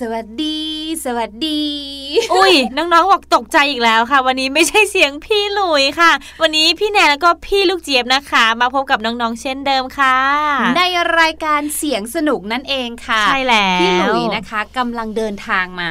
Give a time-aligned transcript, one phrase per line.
[0.00, 0.58] สวัสดี
[1.04, 1.62] สวัสดี
[2.34, 6.12] อุ้ยน้องๆบอกตกใจอีกแล้วค่ะ วันนี้ไม่ใช่เสียงพี่ หลุยค่ะ
[6.42, 10.16] วันนี้พี่แนนแล้วก็พี่ลูกเจี๊ยบนะคะ มาพบกับน้องๆเช่นเดิมค่ะ
[10.76, 10.82] ใน
[11.20, 15.90] รายการเสียงสนุกนั่นเองค่ะ ใช่แล้วพี่หลุยนะคะกำลังเดินทางมา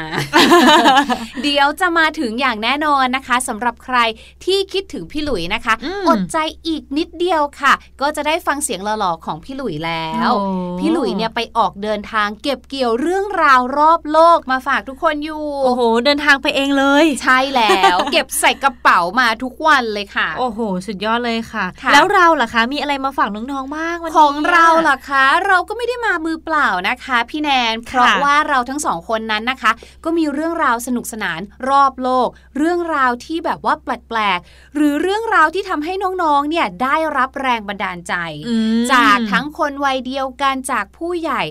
[1.44, 3.98] เดี๋ยวจะมาถึงอย่างแน่นอนนะคะสำหรับใคร
[4.46, 6.38] ที่คิดถึงพี่หลุยนะคะอืมอดใจ
[6.68, 10.38] อีกนิดเดียวค่ะ ก็จะได้ฟังเสียงหล่อๆของพี่หลุยแล้วโอ้
[10.80, 29.72] พี่หลุยเนี่ยไปออกเดินทางเก็บเกี่ยวเรื่องราวรอบโลกมาฝากทุกคนอยู่ โอ้โห เดินทางไปเองเลย ใช่แล้ว เก็บใส่กระเป๋ามาทุกวันเลยค่ะ โอ้โห สุดยอดเลยค่ะค่ะแล้วเราล่ะคะมีอะไรมาฝากน้องๆบ้างวันนี้ของเราล่ะคะ เราก็ไม่ได้มามือเปล่านะคะ พี่แนนเพราะค่ะว่าเราทั้งสองคนนั้นนะคะ
[30.04, 31.40] ก็มีเรื่องราวสนุกสนาน
[31.70, 32.28] รอบโลก
[32.58, 38.14] เรื่องราวที่แบบว่าแปลกๆหรือเรื่องราวที่ทำให้น้องๆเนี่ยได้รับแรงบันดาลใจ
[38.48, 41.42] อืมจากทั้งคนวัยเดียวกันจากผู้ใหญ่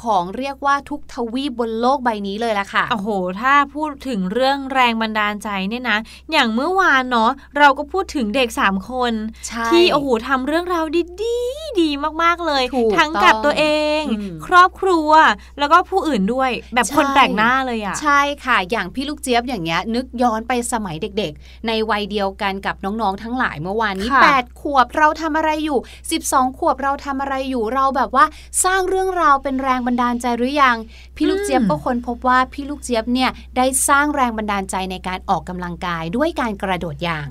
[0.00, 3.08] ของเรียกว่าทุกทวีปบนโลกใบนี้เลยล่ะค่ะโอ้โห
[3.40, 5.98] ถ้าพูดถึงเรื่องแรงบันดาลใจเนี่ยนะ
[6.32, 9.12] อย่างเมื่อวานเนาะเราก็พูดถึงเด็กสามคน
[9.46, 10.84] ใช่ที่โอ้โหทำเรื่องราว
[11.22, 11.90] ดีๆดี
[12.22, 13.64] มากๆเลยถูกทั้งกับต้องตัวเอ
[14.00, 15.10] งอืมครอบครัว
[15.58, 25.78] แล้วก็ผู้อื่นด้วย แบบใช่คนแปลกหน้าเลยอะใช่ค่ะ อย่างพี่ลูกเจี๊ยบอย่างเงี้ยนึกย้อนไปสมัยเด็กๆ ในวัยเดียวกันกับน้องๆทั้งหลายเมื่อวานนี้ค่ะ8ขวบเราทำอะไรอยู่
[26.18, 28.24] 12 ขวบเราทำอะไรอยู่เราแบบว่า
[28.64, 30.76] สร้างเรื่องราวเป็นแรงบันดาลใจหรือยัง
[31.16, 37.28] พี่ลูกเจี๊ยบก็ค้นพบว่าพี่ลูกเจี๊ยบเนี่ยได้สร้างแรงบันดาลใจในการออกกำลังกายด้วยการกระโดดยาง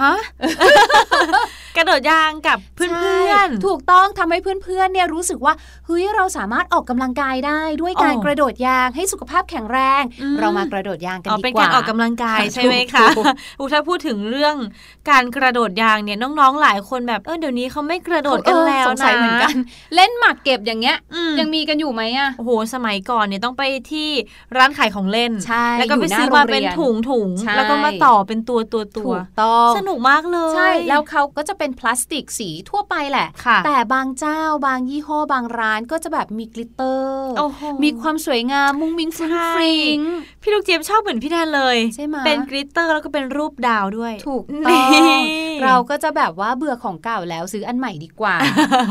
[0.00, 0.14] ฮะ
[1.76, 5.54] กระโดดยางกับเพื่อนใช่ถูกต้องทำให้เพื่อนๆ เนี่ยรู้สึกว่า
[5.86, 13.24] เฮ้ยเราสามารถออกกำลังกายได้ด้วยการอ๋อกระโดดยางให้สุขภาพแข็งแรงอืมเรามากระโดดยางกันอ๋อดีเป็นกว่าการออกกำลังกายค่ะใช่ไหมคะถูก
[13.58, 14.54] อุยถ้าพูดถึงเรื่อง
[15.10, 19.56] การกระโดดยางเนี่ยน้องๆ หลายคนแบบเออเดี๋ยวนี้เขาไม่กระโดดกันแล้วสงสัยนะเหมือนกัน
[19.94, 23.62] เล่นหมากเก็บอย่างเงี้ยอืมยังมีกันอยู่ไหมอะโอ้โหสมัยก่อนเนี่ยต้องไป
[23.92, 24.08] ที่
[24.56, 39.98] ร้านขายของเล่นใช่แล้วก็ไปยู่หน้ซื้อมาโรงเป็นรียถุงถุงๆใช่แล้วก็มาต่อเป็นตัวตัวตัถูวกต้องสนุกมากเลย ใช่ แล้วเขาก็จะเป็นพลาสติกสีทั่วไปแหละค่ะแต่บางเจ้าบางยี่ห้อบางร้านก็จะแบบมี glitter โอ้โหมีความสวยงามมุ้งมิ้งฟรุ้งฟริ้ง
[40.42, 45.18] พี่ลูกเจี๊ยบชอบเหมือนพี่แทนเลย ใช่ไหมเป็น glitter แล้วก็เป็นรูปดาวด้วย ถูกต้องนี่
[45.64, 48.36] เราก็จะแบบว่าเบื่อของเก่าแล้วซื้ออันใหม่ดีกว่า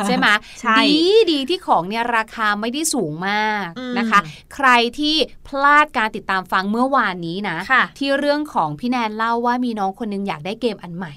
[0.08, 0.28] ใช่ไหม
[0.62, 0.98] ใช่ดี
[1.32, 4.20] ดีที่ของเนี่ยราคาไม่ได้สูงมากอืมนะคะ
[4.56, 4.70] ใคร
[5.00, 5.16] ที่
[5.48, 11.14] พลาดการติดตามฟังเมื่อวานนี้นะค่ะที่เรื่องของพี่แนนเล่าว่ามีน้องคนนึงอยากได้เกมอันใหม่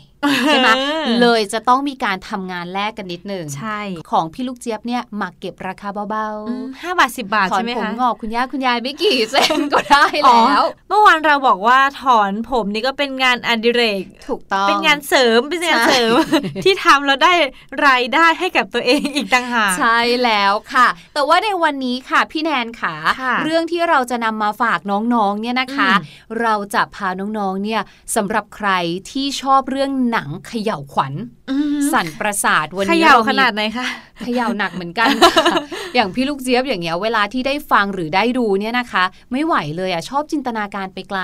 [0.46, 0.68] ใช่ไหม
[1.20, 3.80] เลยจะต้องมีการทำงานแลกกันนิดหนึ่งใช่
[4.10, 16.14] ของพี่ลูกเจี๊ยบเนี่ยหมักเก็บราคาเบาอืมห้าบาทสิบบาทถอนใช่ไหมผมคะงอกคุณย่าคุณยายไม่กี่เซนก็ได้อ๋อแล้วเมื่อวานเราบอกว่าถอนผมนี่ก็เป็นงานอดิเรกถูกต้องเป็นงานเสริมเป็นงานใช่เสริม
[16.64, 17.32] ที่ทำแล้วได้
[17.86, 27.08] รายได้ให้กับตัวเองอีกต่างหากใช่แล้วค่ะ แต่ว่าในวันนี้ค่ะพี่แนนค่ะค่ะเรื่องที่เราจะนำมาฝากน้องๆเนี่ยนะคะอืมเราจะพา
[27.38, 27.80] น้องๆเนี่ย
[28.16, 28.70] สำหรับใคร
[29.10, 31.14] ที่ชอบเรื่องหนังเขย่าวขวัญ
[31.50, 33.86] อืมสั่นประสาทวันเขนี้ย่าเราขมีนาดไหนคะ
[34.24, 35.56] เขย่าหนักเหมือนกันค่ะ
[35.94, 41.20] อย่างพี่ลูกเจี๊ยบอย่างเงี้ยเวลาที่ได้ฟังหรือได้ดูเนี่ยนะคะ ไม่ไหวเลยอะชอบจินตนาการไปไกล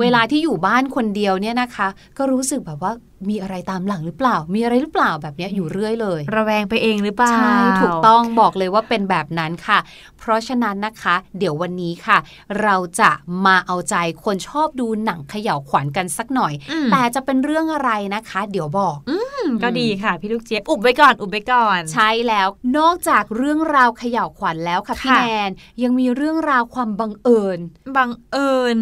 [0.00, 1.88] เวลาที่อยู่บ้านคนเดียวเนี่ยนะคะ
[2.18, 2.92] ก็รู้สึกแบบว่า
[3.30, 9.78] มีอะไรตามหลังหรือเปล่า มีอะไรหรือเปล่าแบบเนี้ยอยู่เรื่อยเลย ระแวงไปเองหรือเปล่า ใช่ ถูกต้องบอกเลยว่าเป็นแบบนั้นค่ะ
[10.18, 12.18] เพราะฉะนั้นนะคะ เดี๋ยววันนี้ค่ะ
[12.62, 13.10] เราจะ
[13.46, 22.48] มาเอาใจคนชอบดูหนังเขย่าวขวัญกันสักหน่อยอืมแต่จะเป็นเรื่องอะไรนะคะ เดี๋ยวบอกอืมก็ดีค่ะพี่ลูกเจี๊ยบอุบไว้ก่อน อุบไว้ก่อน ใช่แล้ว
[22.78, 25.50] นอกจากเรื่องราวเขย่าวขวัญแล้วค่ะพี่ค่ะแนน
[25.82, 27.58] ยังมีเรื่องราวความบังเอิญ
[27.96, 28.76] บังเอิญ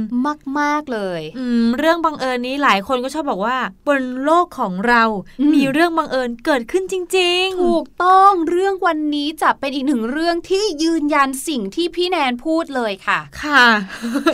[0.58, 5.02] มากๆเลยอืมเรื่องบังเอิญนี้หลายคนก็ชอบบอกว่า บนโลกของเรา
[5.40, 13.64] อืมมีเรื่องบังเอิญเกิดขึ้นจริงถูกต้องเรื่องวันนี้จะเป็นอีกหนึ่งเรื่องที่ยืนยันสิ่งที่พี่แนนพูดเลยค่ะ ค่ะ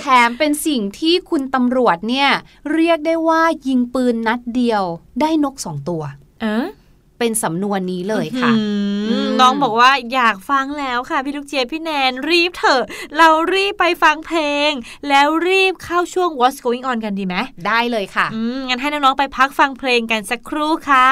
[0.00, 2.30] แถมเป็นสิ่งที่คุณตำรวจเนี่ย
[2.72, 4.82] เรียกได้ว่ายิงปืนนัดเดียว
[5.20, 6.02] ได้นกสองตัว
[6.42, 6.66] เออ
[7.18, 8.60] เป็นสำนวนนี้เลยค่ะอื
[8.98, 12.82] มอืมน้องบอกว่าอยากฟังแล้วค่ะ พี่ลูกเจี๊ยบพี่แนนรีบเถอะ
[13.16, 14.70] เรารีบไปฟังเพลง
[15.08, 21.08] แล้วรีบเข้าช่วง What's Going On กันดีไหมได้เลยค่ะอืมงั้นให้น้องๆไปพักฟังเพลงกันสักครู่ค่ะ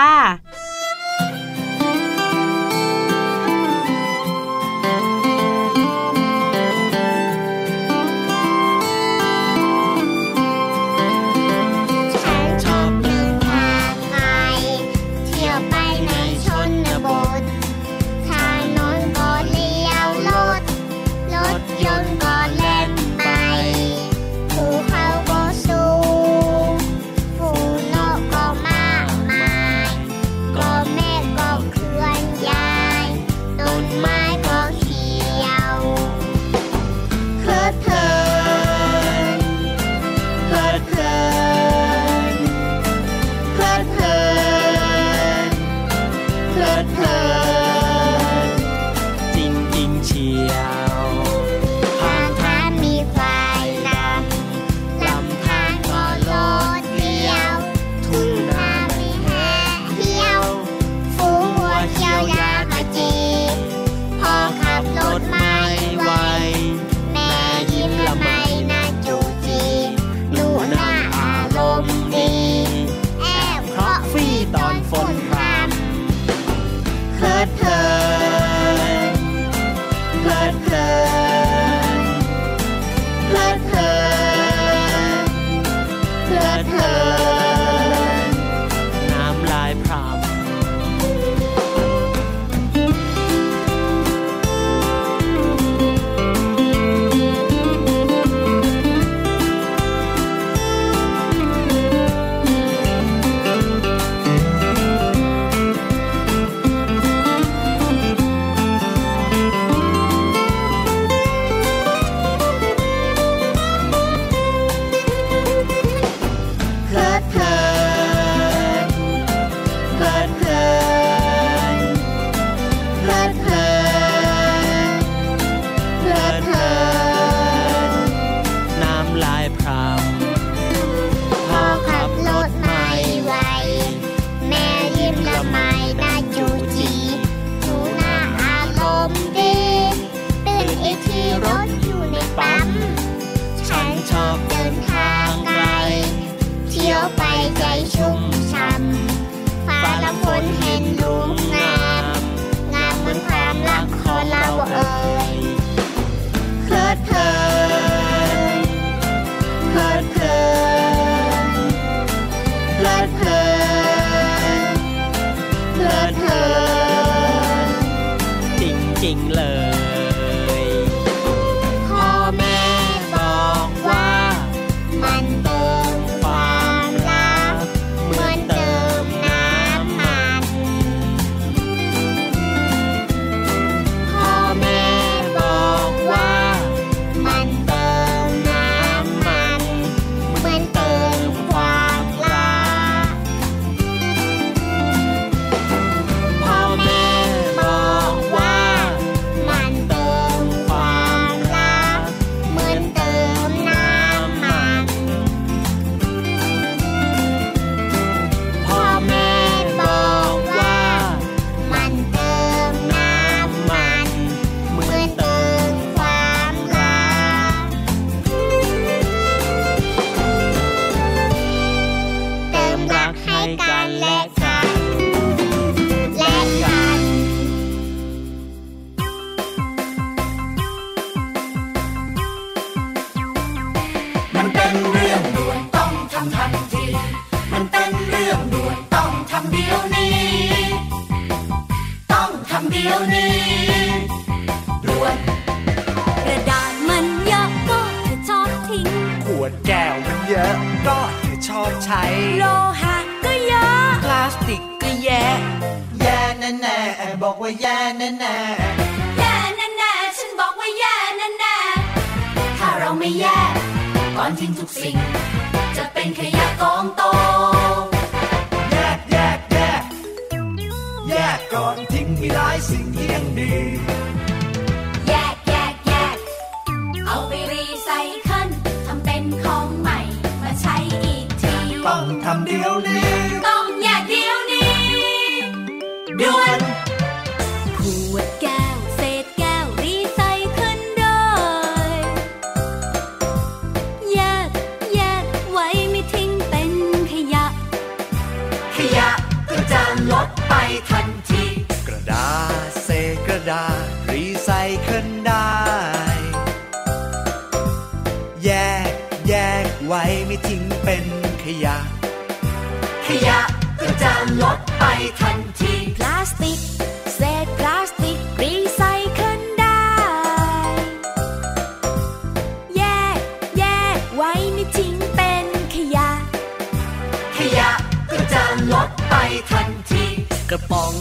[330.57, 330.95] ระป๋อง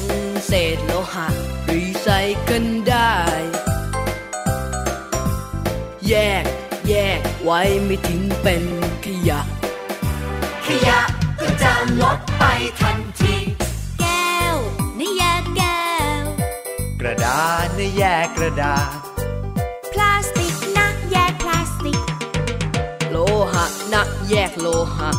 [0.47, 1.27] เศษโลหะ
[1.71, 2.07] รีไซ
[2.41, 3.15] เคิลได้
[6.07, 6.43] แยก
[6.89, 8.63] แยกไว้ไม่ทิ้งเป็น
[9.05, 9.41] ขยะ
[10.65, 11.00] ขยะ
[11.39, 12.43] ก็จะลดไป
[12.81, 13.35] ทันที
[14.00, 14.55] แก้ว
[15.00, 15.83] นี่แยกแก้
[16.21, 16.24] ว
[17.01, 18.97] กระดาษนี่แยกกระดาษ
[19.91, 22.01] พลาสติกนะแยกพลาสติก
[23.09, 23.17] โล
[23.53, 25.12] หะนะแยกโลหะ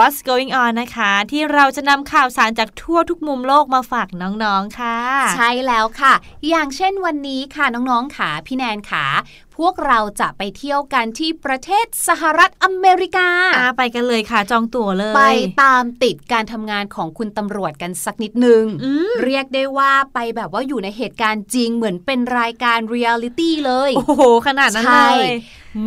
[0.00, 4.98] What's going on นะคะ ที่เราจะนำข่าวสารจากทั่วทุกมุมโลกมาฝากน้องๆค่ะ
[5.34, 6.14] ใช่แล้วค่ะ
[6.48, 9.04] อย่างเช่นวันนี้ค่ะน้องๆขาพี่แนนขา
[9.49, 15.24] พ วกเราจะไปเที่ยวกันที่ประเทศสหรัฐอเมริกาอ่าไปกันเลยค่ะ จองตั๋วเลย ไป
[15.62, 25.24] ตามติดการทำงานของคุณตำรวจกันสักนิดหนึ่งอืมเรียกได้ว่าไปแบบว่าอยู่ในเหตุการณ์จริงเหมือนเป็นรายการเรียลิตี้เลย โอ้โห ขนาดนั้นเลใช่ย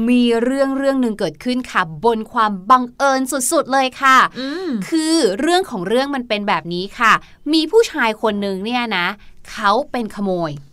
[0.09, 7.13] มีเรื่องเรื่องหนึ่งเกิดขึ้นค่ะ บนความบังเอิญสุดๆเลยค่ะอืมคือเรื่องของเรื่องมันเป็นแบบนี้ค่ะ
[7.53, 9.07] มีผู้ชายคนหนึ่งเนี่ยนะ
[9.51, 10.69] เขาเป็นขโมยค่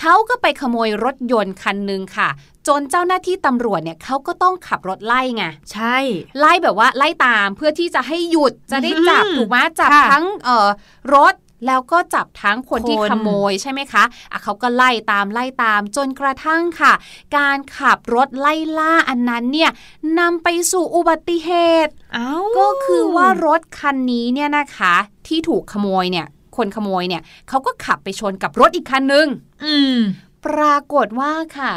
[0.00, 2.28] เขาก็ไปขโมยรถยนต์คันหนึ่งค่ะ
[2.68, 5.96] จนเจ้าหน้าที่ตำรวจเนี่ยเขาก็ต้องขับรถไล่ไงใช่
[6.38, 10.68] ไล่แบบว่าไล่ตามเพื่อที่จะให้หยุดจะได้จับอืมถูกไหมจับค่ะทั้งเอ่อ
[11.14, 11.34] รถ
[11.66, 16.92] แล้วก็จับทั้งคนที่คนขโมยใช่ไหมคะอะเขาก็ไล่ตามไล่ตามจนกระทั่งค่ะ
[17.36, 19.70] การขับรถไล่ล่าอันนั้นเนี่ย
[20.18, 21.50] นำไปสู่อุบัติเห
[21.86, 24.94] ตุเอ้าก็คือว่ารถคันนี้เนี่ยนะคะ
[25.26, 29.26] ที่ถูกขโมยเนี่ย คนขโมยเนี่ยเขาก็ขับไปชนกับรถอีกคันหนึ่ง
[29.64, 29.98] อืม
[30.46, 31.72] ปรากฏว่าค่ะ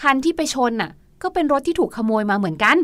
[0.00, 0.90] คันที่ไปชนน่ะ
[1.22, 2.76] ก็เป็นรถที่ถูกขโมยมาเหมือนกัน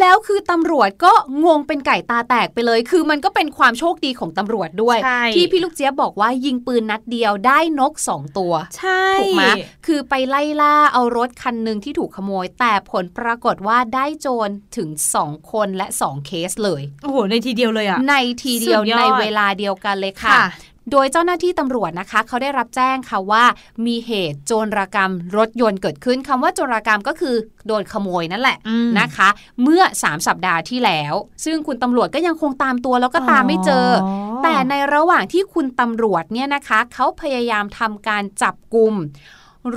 [0.00, 1.12] แล้วคือตำรวจก็
[1.44, 9.44] งงเป็นไก่ตาแตกไปเลย คือมันก็เป็นความโชคดีของตำรวจด้วยใช่ที่พี่ลูกเจี๊ยบบอกว่ายิงปืนนัดเดียวได้นกสองตัว ใช่ถูกไหม
[9.86, 14.88] คือไปไล่ล่าเอารถคันหนึ่งที่ถูกขโมย แต่ผลปรากฏว่าได้โจรถึง
[15.22, 20.46] 2คนและ2เคสเลย โอ้โห ในทีเดียวเลยอะในทีเดียวสุดยอดในเวลาเดียวกันเลยค่ะค่ะ
[20.92, 23.44] โดยเจ้าหน้าที่ตำรวจนะคะ เขาได้รับแจ้งค่ะว่า
[23.86, 27.34] มีเหตุโจรกรรมรถยนต์เกิดขึ้นคำว่าโจรกรรมก็คือ
[27.66, 29.28] โดนขโมยนั่นแหละอืมนะคะ
[29.62, 38.94] เมื่อ 3 สัปดาห์ที่แล้ว ซึ่งคุณตำรวจก็ยังคงตามตัวแล้วก็ตามไม่เจอออแต่ในระหว่างที่คุณตำรวจเนี่ยนะคะ เขาพยายามทำการจับกลุ่ม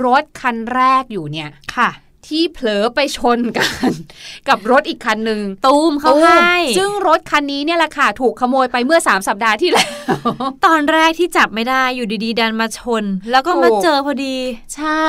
[0.04, 1.90] รถคันแรกอยู่เนี่ยค่ะ
[2.28, 3.90] ที่เผลอไปชนกัน
[4.48, 9.88] กับรถอีกคันหนึ่งตูมเขาให้ซึ่งรถคันนี้เนี่ยแหละค่ะถูกขโมยไปเมื่อ 3 สัปดาห์ที่แล้ว
[10.66, 14.36] ตอนแรกที่จับไม่ได้อยู่ดีๆ ดันมาชน แล้วก็มาถูกเจอพอดี
[14.76, 15.08] ใช่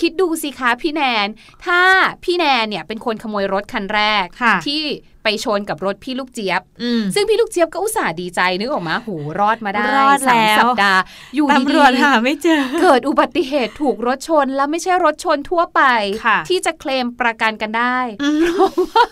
[0.00, 1.26] คิดดูสิคะพี่แนน
[1.64, 1.80] ถ้า
[2.24, 4.82] พี่แนนเนี่ยเป็นคนขโมยรถคันแรกค่ะที่
[5.26, 11.02] ไปชนกับรถพี่ลูกเจี๊ยบอืมซึ่งพี่ลูกเจี๊ยบก็อุตส่าห์ดีใจนึกออกมาหูรอดมาได้รอดสามแล้วสัปดาห์
[11.36, 15.82] อยู่ตำรดีวจหาไม่เจอๆเกิดอุบัติเหตุถูกรถชนแล้วไม่ใช่รถชนทั่วไป
[16.24, 19.06] ค่ะที่จะเคลมประกันกันได้อืมเพราะว่า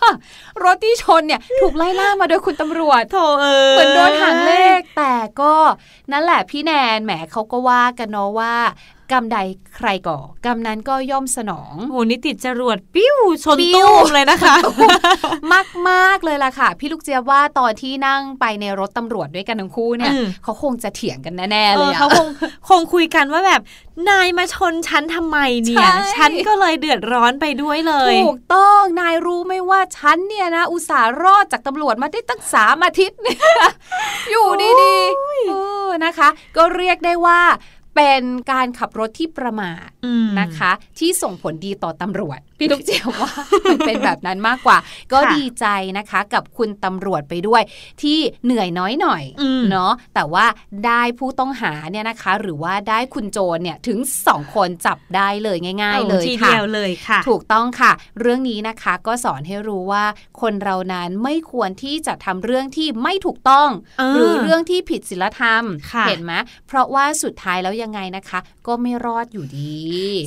[0.64, 5.55] รถที่ชนเนี่ยถูกไล่ล่ามาโดยคุณตำรวจโถเอ้ยเหมือนโดนหางเลขแต่ก็
[6.12, 8.55] นั่นแหละพี่แนนแหมเขาก็ว่ากันเนาะว่า
[9.12, 9.38] กรรมใด
[9.76, 14.56] ใครก่อกรรมนั้นก็ย่อมสนองโหนี่ติดจรวดปิ้วชนปิ้วตู้มเลยนะคะ
[15.52, 22.26] มากมากๆเลยล่ะค่ะ พี่ลูกเจี๊ยบว่าตอนที่นั่งไปในรถตำรวจด้วยกันทั้งคู่เนี่ยอืมเขาคงจะเถียงกันแน่ๆเอเลยออะเขาคง
[22.68, 23.60] คงคุยกันว่าแบบ
[24.10, 33.38] นายมาชนฉันทำไมเนี่ยใช่ฉันก็เลยเดือดร้อนไปด้วยเลยถูกต้องนายรู้ไหมว่าฉันเนี่ยนะ อุตส่าห์รอดจากตำรวจมาได้ตั้งสามอาทิตย์เนี่ย
[34.30, 34.48] อยู่
[34.82, 35.52] ดีๆเอ
[35.86, 37.40] อนะคะ ก็เรียกได้ว่า
[37.94, 43.33] เป็นการขับรถที่ประมาทอืมนะคะ ที่ส่งผลดีต่อตำรวจ พี่ลูกเจียวว่า
[43.70, 44.79] มันเป็นแบบนั้นมากกว่า
[45.12, 45.66] ก็ค่ะดีใจ
[45.98, 47.62] นะคะกับคุณตำรวจไปด้วย
[48.03, 50.46] ที่เหนื่อยน้อยหน่อยอืมเนาะแต่ว่า
[50.87, 60.05] ได้ผู้ต้องหาเนี่ยนะคะ หรือว่าได้คุณโจรเนี่ยถึงสองคนจับได้เลยง่าย ๆ เลยทีค่ะเดียวเลยค่ะ ถูกต้องค่ะ เรื่องนี้นะคะก็สอนให้รู้ว่า
[60.40, 66.33] คนเรานั้นไม่ควรที่จะทำเรื่องที่ไม่ถูกต้องเออหรือเรื่องที่ผิดศีลธรรมค่ะเห็นไหม
[66.66, 69.79] เพราะว่าสุดท้ายแล้วยังไงนะคะ ก็ไม่รอดอยู่ดี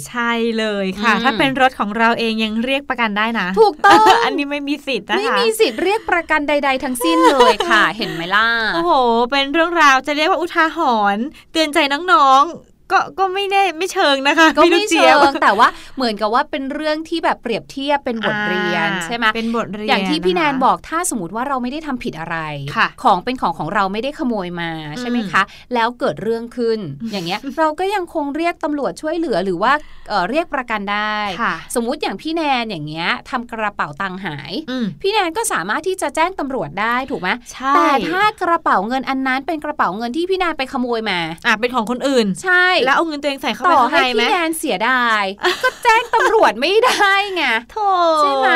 [0.09, 8.91] ใช่เลยค่ะอืมถ้าเป็นรถของเราเองยังเรียกประกันได้นะ ถูกต้อง อันนี้ไม่มีสิทธิ์นะคะไม่มีสิทธิ์เรียกประกันใด ๆ ทั้งสิ้นเลยค่ะ เห็นไหมล่ะ โอ้โห
[9.31, 10.79] เป็นเรื่องราวจะเรียกว่าอุทาห
[11.15, 11.77] รณ์เตือนใจ
[12.13, 22.37] น้องๆ ก็ก็ไม่ได้ไม่เชิงนะคะก็พี่ลูไม่จี๊เชิยบงแต่ว่าเหมือนกับว่าเป็นเรื่องที่แบบเปรียบเทียบเป็นบทเรียนอ่าใช่ไหมเป็นบทเรียนอย่างที่พี่แนนนะคะบอกถ้าสมมติว่าเราไม่ได้ทำผิดอะไร
[22.75, 25.41] ค่ะของเป็นของของเราไม่ได้ขโมยมาใช่ไหมคะ
[25.73, 26.79] แล้วเกิดเรื่องขึ้น
[27.11, 29.71] อย่างเงี้ยเราก็ยังคงเรียกตำรวจช่วยเหลือหรือว่า
[30.09, 45.23] เอ่อเรียกประกันได้ค่ะสมมุติอย่างพี่แนนอย่างเงี้ยทำกระเป๋าตังค์หายอืมพี่แนนก็สามารถที่จะแจ้งตำรวจได้ถูกไหมใช่แต่ถ้ากระเป๋าเงินอันนั้นเป็นกระเป๋าเงินที่พี่แนนไปขโมยมาอะเป็นของคนอื่นใช่แล้วเอาเงินตัวเองใส่เข้าไปต่อข้างให้ในไหมพี่แนนเสียดาย
[45.63, 47.77] ก็แจ้งตำรวจไม่ได้ไงโถ
[48.19, 48.49] ใช่ไหม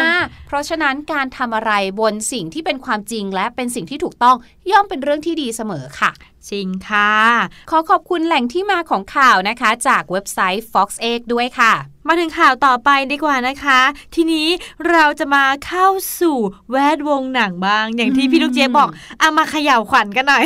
[0.47, 4.35] เพราะฉะนั้นการทำอะไรบนสิ่งที่เป็นความจริงและเป็นสิ่งที่ถูกต้อง
[4.71, 6.11] ย่อมเป็นเรื่องที่ดีเสมอค่ะ
[6.49, 7.13] จริงค่ะ
[7.71, 11.73] ขอขอบคุณแหล่งที่มาของข่าวนะคะ จากเว็บไซต์ Fox 8ด้วยค่ะ
[12.07, 13.79] มาถึงข่าวต่อไปดีกว่านะคะ
[14.15, 14.47] ทีนี้
[14.89, 15.87] เราจะมาเข้า
[16.19, 16.37] สู่
[16.71, 20.43] แวดวงหนังบ้าง อย่างที่อืมพี่ลูกเจี๊ยบบอกเอามาเขย่าขวัญกันหน่อย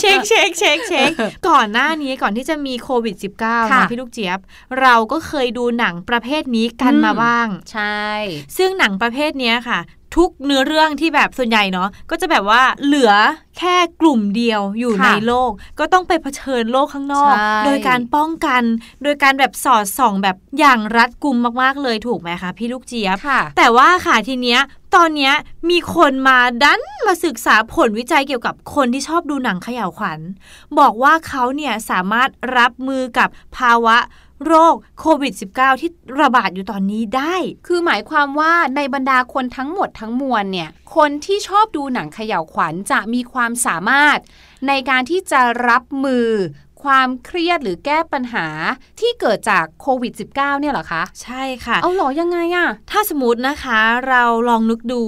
[0.00, 1.10] เช็คเช็คเช็คเช็ค
[1.48, 4.38] ก่อนหน้านี้ก่อนที่จะมีโควิด -19 ค่ะนะพี่ลูกเจี๊ยบ
[4.80, 8.02] เราก็เคยดูหนังประเภทนี้กันอืมมาบ้าง ใช่
[8.56, 9.78] ซึ่งหนังประเภศเนี้ยค่ะ
[10.16, 13.12] ทุกเนื้อเรื่องที่แบบส่วนใหญ่เนาะก็จะแบบว่าเหลือ
[13.58, 18.62] แค่กลุ่มเดียวอยู่ค่ะในโลก ก็ต้องไปเผชิญโลกข้างนอกใช่โดยการป้องกัน
[19.02, 24.60] โดยการแบบสอดส่องแบบอย่างรัดกุมมากๆเลยถูกไหมคะพี่ลูกเจี๊ยบค่ะแต่ว่าค่ะทีเนี้ย
[24.94, 25.34] ตอนเนี้ย
[25.70, 30.20] มีคนมาดันมาศึกษาผลวิจัยเกี่ยวกับคนที่ชอบดูหนังเขย่าวขวัญ
[30.78, 33.96] บอกว่าเขาเนี่ยสามารถรับมือกับภาวะ
[34.46, 37.34] โรคโควิด -19 ที่ระบาดอยู่ตอนนี้ได้
[37.66, 44.18] คือหมายความว่าในบรรดาคนทั้งหมดทั้งมวลเนี่ย คนที่ชอบดูหนังเขย่าวขวัญจะมีความสามารถ
[44.68, 46.28] ในการที่จะรับมือ
[46.82, 48.46] ความเครียดหรือแก้ปัญหา
[49.00, 55.02] ที่เกิดจากโควิด -19 เนี่ยเหรอคะ ใช่ค่ะ เอาเหรอยังไงอะถ้าสมมตินะคะ เราลองนึกดู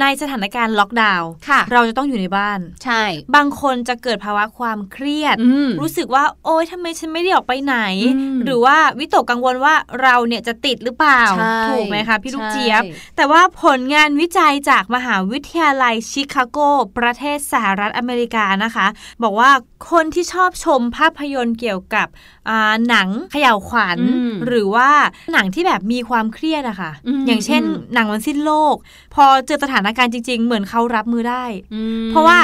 [0.00, 3.02] ในสถานการณ์ล็อกดาวน์ค่ะเราจะต้องอยู่ในบ้าน ใช่
[3.36, 7.76] บางคนจะเกิดภาวะความเครียดอืมรู้สึกว่า โอ๊ยทำไมฉันไม่ได้ออกไปไหน
[8.14, 12.82] อืมหรือว่าวิตกกังวลว่าเราเนี่ยจะติดหรือเปล่าใช่ถูกไหมคะพี่ลูกใช่เจี๊ยบ
[13.16, 16.58] แต่ว่าผลงานวิจัยจากมหาวิทยาลัยชิคาโก
[16.98, 18.86] ประเทศสหรัฐอเมริกานะคะ
[19.22, 19.50] บอกว่า
[19.90, 22.08] คนที่ชอบชมภาพยนตร์เกี่ยวกับ
[22.48, 24.90] อ่าหนังเขย่าวขวัญอืมหรือว่า
[25.32, 28.76] หนังที่แบบมีความเครียดอะค่ะอืมอย่างเช่นอืมหนังวันสิ้นโลก
[29.14, 32.38] พอเจอสถานการณ์จริง ๆ เหมือนเขารับมือได้อืมเพราะว่า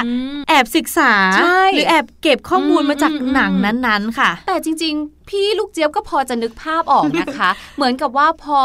[0.48, 8.60] แอบศึกษาใช่หรือแอบเก็บข้อมูลอืมมาจากอืมหนังนั้นๆค่ะ แต่จริง ๆ พี่ลูกเจี๊ยบก็พอจะนึกภาพออกนะคะ เหมือนกับว่าพอ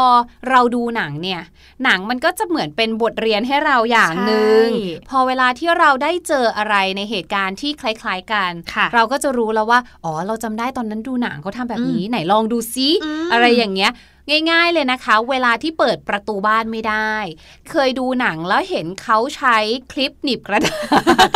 [0.48, 1.40] เราดูหนังเนี่ย
[1.84, 13.92] หนังมันก็จะเหมือนเป็นบทเรียนให้เราอย่างหนึ่งใช่พอเวลาที่เราได้เจออะไรในเหตุการณ์ที่คล้ายๆกันค่ะเราก็จะรู้แล้วว่า อ๋อ เราจำได้ตอนนั้นดูหนังเขาทำแบบนี้ไหนลองดูซิอืมอะไรอย่างเงี้ย
[14.50, 17.14] ง่าย ๆเลยนะคะ เวลาที่เปิดประตูบ้านไม่ได้
[17.70, 19.56] เคยดูหนังแล้วเห็นเขาใช้
[19.92, 20.76] คลิปหนีบกระดา
[21.26, 21.28] ษ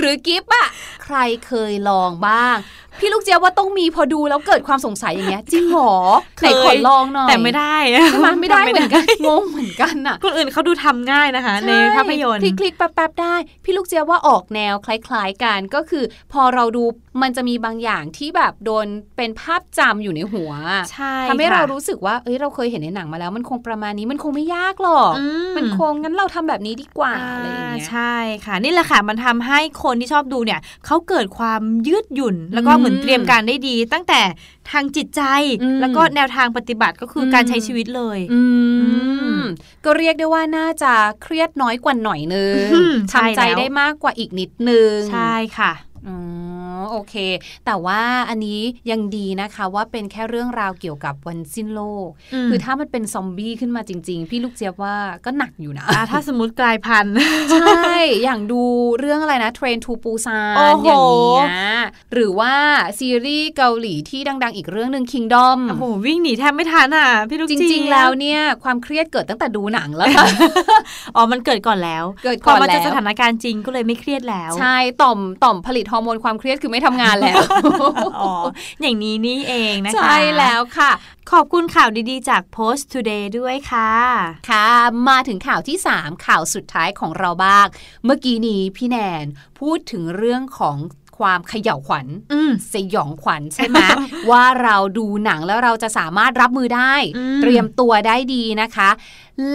[0.00, 0.66] หรือกิฟอะ
[1.04, 2.56] ใครเคยลองบ้าง
[3.00, 5.94] พี่ลูกเจี๊ยบว่าต้องมีพอดูแล้วเกิดความสงสัยอย่างเงี้ยจริงเหรอ
[6.40, 13.34] ไหนขอลองหน่อยแต่ไม่ได้ใช่ไหมไม่ได้ทำเหมือนกันงงเหมือนกันอะคนอื่นเขาดูทำง่ายนะคะ ในภาพยนตร์คลิกคลิกๆแป๊บๆได้
[13.64, 16.84] พี่ลูกเจี๊ยบว่าออกแนวคล้ายๆกันก็คือ พอเราดู
[17.22, 18.86] มันจะมีบางอย่างที่แบบโดน
[19.16, 20.52] เป็นภาพจำอยู่ในหัว
[20.92, 34.20] ใช่ทำให้ค่ะเรารู้สึกว่าเอ้ยเราเคยเห็นในหนังมาแล้ว มันคงประมาณนี้มันคงไม่ยากหรอกอืมันคงงั้นเราทำแบบนี้ดีกว่าอะไรอย่างเงี้ยใช่ค่ะ นี่แหละค่ะมันทำให้คนที่ชอบดูเนี่ยเขาเกิดความยืดหยุ่น แล้วก็อืมเหมือนเตรียมการได้ดี ตั้งแต่
[34.70, 35.22] ทางจิตใจ
[35.62, 38.40] อืมแล้วก็แนวทางปฏิบัติก็คืออมการใช้ชีวิตเลยอื
[39.40, 39.42] มม
[39.84, 45.72] ก็เรียกได้ว่าน่าจะเครียดน้อยกว่าหน่อยนึงอืมใช่ทำใจแล้วได้มากกว่าอีกนิดนึง ใช่ค่ะ
[46.08, 46.16] อ๋อ
[46.90, 47.14] โอเค
[47.66, 57.14] แต่ว่าอันนี้ยังดีนะคะว่าเป็นแค่เรื่องราวเกี่ยวกับวันสิ้นโลกอืมคือถ้ามันเป็นซอมบี้ขึ้นมาจริง ๆ พี่ลูกเจี๊ยบว่าก็หนักอยู่นะอ่าถ้าสมมติกลายพันธุ์
[57.52, 58.62] ใช่ อย่างดู
[58.98, 61.80] เรื่องอะไรนะเทรนทูปูซานโอ้โหอย่างเงี้ย
[62.12, 62.54] หรือว่า
[62.98, 70.26] ซีรีส์เกาหลีที่ดัง ๆ อีกเรื่องหนึ่ง Kingdom โอ้โหวิ่งหนีแทบไม่ทันอะพี่ลูกจเจี๊ยบริง ๆ แล้วเนี่ยความเครียดเกิดตั้งแต่ดูหนังแล้วค่ะ
[71.16, 77.42] อ๋อมันเกิดก่อนแล้ว เกิดพก่ออนมาเจอแล้วสถานการณ์จริงก็เลยไม่เครียดแล้ว ใช่ต่อมต่อมผลิตฮอร์โมนความเครียดคือไม่ทำงานแล้ว
[78.20, 78.32] อ๋อ
[78.80, 80.90] อย่างนี้นี่เองนะคะ ใช่แล้วค่ะ
[81.30, 83.92] ขอบคุณข่าวดีๆ จาก Post Today ด้วยค่ะ
[84.50, 84.68] ค่ะ
[85.08, 87.66] มาถึงข่าวที่ 3 ข่าวสุดท้ายของเราบ้าง
[88.04, 89.26] เมื่อกี้นี้พี่แนน
[89.60, 90.76] พูดถึงเรื่องของ
[91.26, 93.76] ความเขย่าวขวัญอืมสยองขวัญใช่ไหม
[94.30, 98.90] ว่าเราดูหนังแล้วเราจะสามารถรับมือได้อืมเตรียมตัวได้ดีนะคะ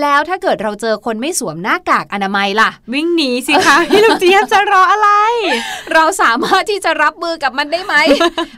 [0.01, 5.09] แล้วถ้าเกิดเราเจอคนไม่สวมหน้ากากอนามัยล่ะ วิ่งหนีสิคะพี่ลูกเจี๊ยบจะรออะไร
[5.93, 7.95] เราสามารถที่จะรับมือกับมันได้ไหม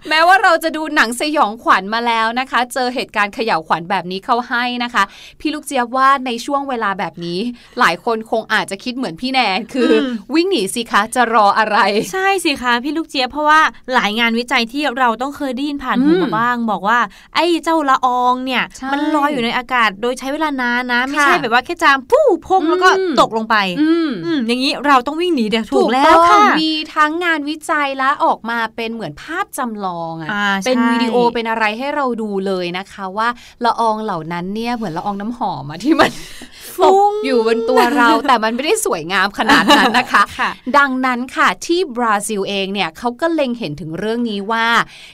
[0.09, 5.03] แม้ว่าเราจะดูหนังสยองขวัญมาแล้วนะคะ เจอเหตุการณ์เขย่าวขวัญแบบนี้เข้าให้นะคะ
[5.39, 7.39] พี่ลูกเจี๊ยบว่าในช่วงเวลาแบบนี้
[7.79, 11.77] หลายคนคงอาจจะคิดเหมือนพี่แนนคืออมวิ่งหนีสิคะจะรออะไร
[12.13, 13.61] ใช่สิคะพี่ลูกเจี๊ยบเพราะว่า
[13.93, 16.99] หลายงานวิจัยที่เราต้องเคยได้ยินผ่านหูอืมมาบ้าง บอกว่า
[17.35, 33.27] ไอ้เจ้าละอองเนี่ยใช่มันลอยอยู่ในอากาศโดยใช้เวลานานนะไม่ค่ะใช่แบบว่าแค่จามปู้พงแล้วก็อืมตกลงไปอืมอืมอย่างนี้เราต้องวิ่งหนีเดี๋ยวถูกแล้ต้วองค่ะมีทั้งงานวิจัยและออกมาเป็นเหมือนภาพจำลองอะอ่าเป็นใช่วิดีโอเป็นอะไรให้เราดูเลยนะคะ ว่า
[33.65, 44.67] ละอองเหล่านั้นเนี่ยเหมือนละอองน้ำหอมอะที่มันฟุ้ง ตกอยู่บนตัวเรา แต่มันไม่ได้สวยงามขนาดนั้นนะคะค่ะดังนั้นค่ะที่บราซิลเองเนี่ยเขาก็เล็งเห็นถึงเรื่องนี้ว่า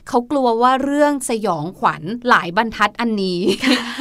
[0.08, 3.42] เขากลัวว่าเรื่องสยองขวัญหลายบรรทัดอันนี้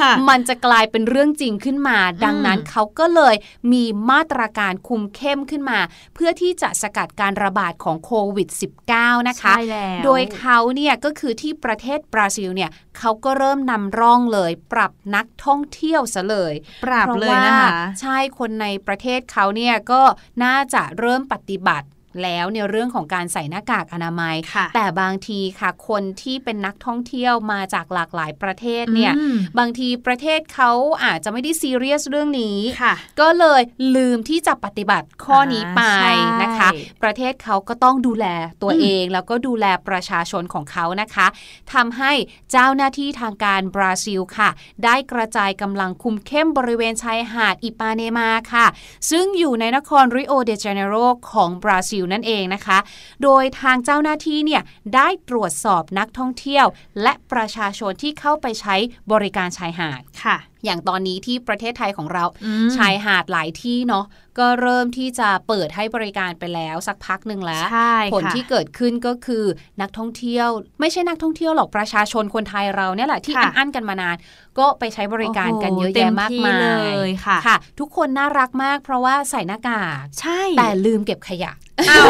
[0.00, 3.34] ค่ะมันจะกลายเป็นเรื่องจริงขึ้นมา ดังนั้นเขาก็เลย
[3.72, 5.78] มีมาตรการคุมเข้มขึ้นมา
[6.14, 8.48] เพื่อที่จะสกัดการระบาดของโควิด
[8.88, 20.02] -19 นะคะใช่แล้วโดยเขาเนี่ยก็คือที่ประเทศบราซิลเนี่ยเขาก็เริ่มนำร่องเลย ปรับนักท่องเที่ยวซะเลย ปรับพราะเลยว่านะคะใช่คนในประเทศเขาเนี่ยก็
[20.44, 21.86] น่าจะเริ่มปฏิบัติ
[22.22, 30.70] แล้วในเรื่องของการใส่หน้ากากอนามัยค่ะแต่บางทีค่ะคนที่เป็นนักท่องเที่ยวมาจากหลากหลายประเทศเนี่ยอืมบางทีประเทศเขา
[31.04, 33.62] อาจจะไม่ได้ซีเรียสเรื่องนี้ค่ะก็เลย
[33.96, 36.68] ลืมที่จะปฏิบัติข้อนี้ไปอ่าใช่นะคะ
[37.02, 38.26] ประเทศเขาก็ต้องดูแล
[38.62, 41.26] ตัวอืมเองแล้วก็ดูแลประชาชนของเขานะคะ
[41.72, 42.12] ทำให้
[42.50, 44.50] เจ้าหน้าที่ทางการบราซิลค่ะ
[44.84, 48.66] ได้กระจายกำลังคุมเข้มบริเวณชายหาดอิปาเนมาค่ะ
[49.10, 50.94] ซึ่งอยู่ในนครริโอเดจาเนโร
[51.32, 52.78] ของบราซิลนั่นเองนะคะ
[53.22, 54.62] โดยทางเจ้าหน้าที่เนี่ย
[54.94, 56.66] ได้ตรวจสอบนักท่องเที่ยว
[57.02, 58.76] และประชาชนที่เข้าไปใช้
[59.12, 64.04] บริการชายหาดค่ะ อย่างตอนนี้ที่ประเทศไทยของเราอืมชายหาดหลายที่เนาะ
[64.40, 69.44] ก็เริ่มที่จะเปิดให้บริการไปแล้วสักพักหนึ่งแล้วใช่ค่ะผลที่เกิดขึ้นก็คือ
[69.80, 70.48] นักท่องเที่ยว
[70.80, 74.16] ไม่ใช่นักท่องเที่ยวหรอกประชาชนคนไทยเราเนี่ยแหละที่ค่ะอันๆกันมานาน
[74.58, 76.68] ก็ไปใช้บริการกันโอ้โหเยอะแยะมากมาเต็มที่ยเล
[77.08, 81.52] ยค่ะค่ะทุกคนน่ารักมากเพราะว่าใส่หน้ากากใช่แต่ลืมเก็บขยะ
[81.90, 82.06] อ้าว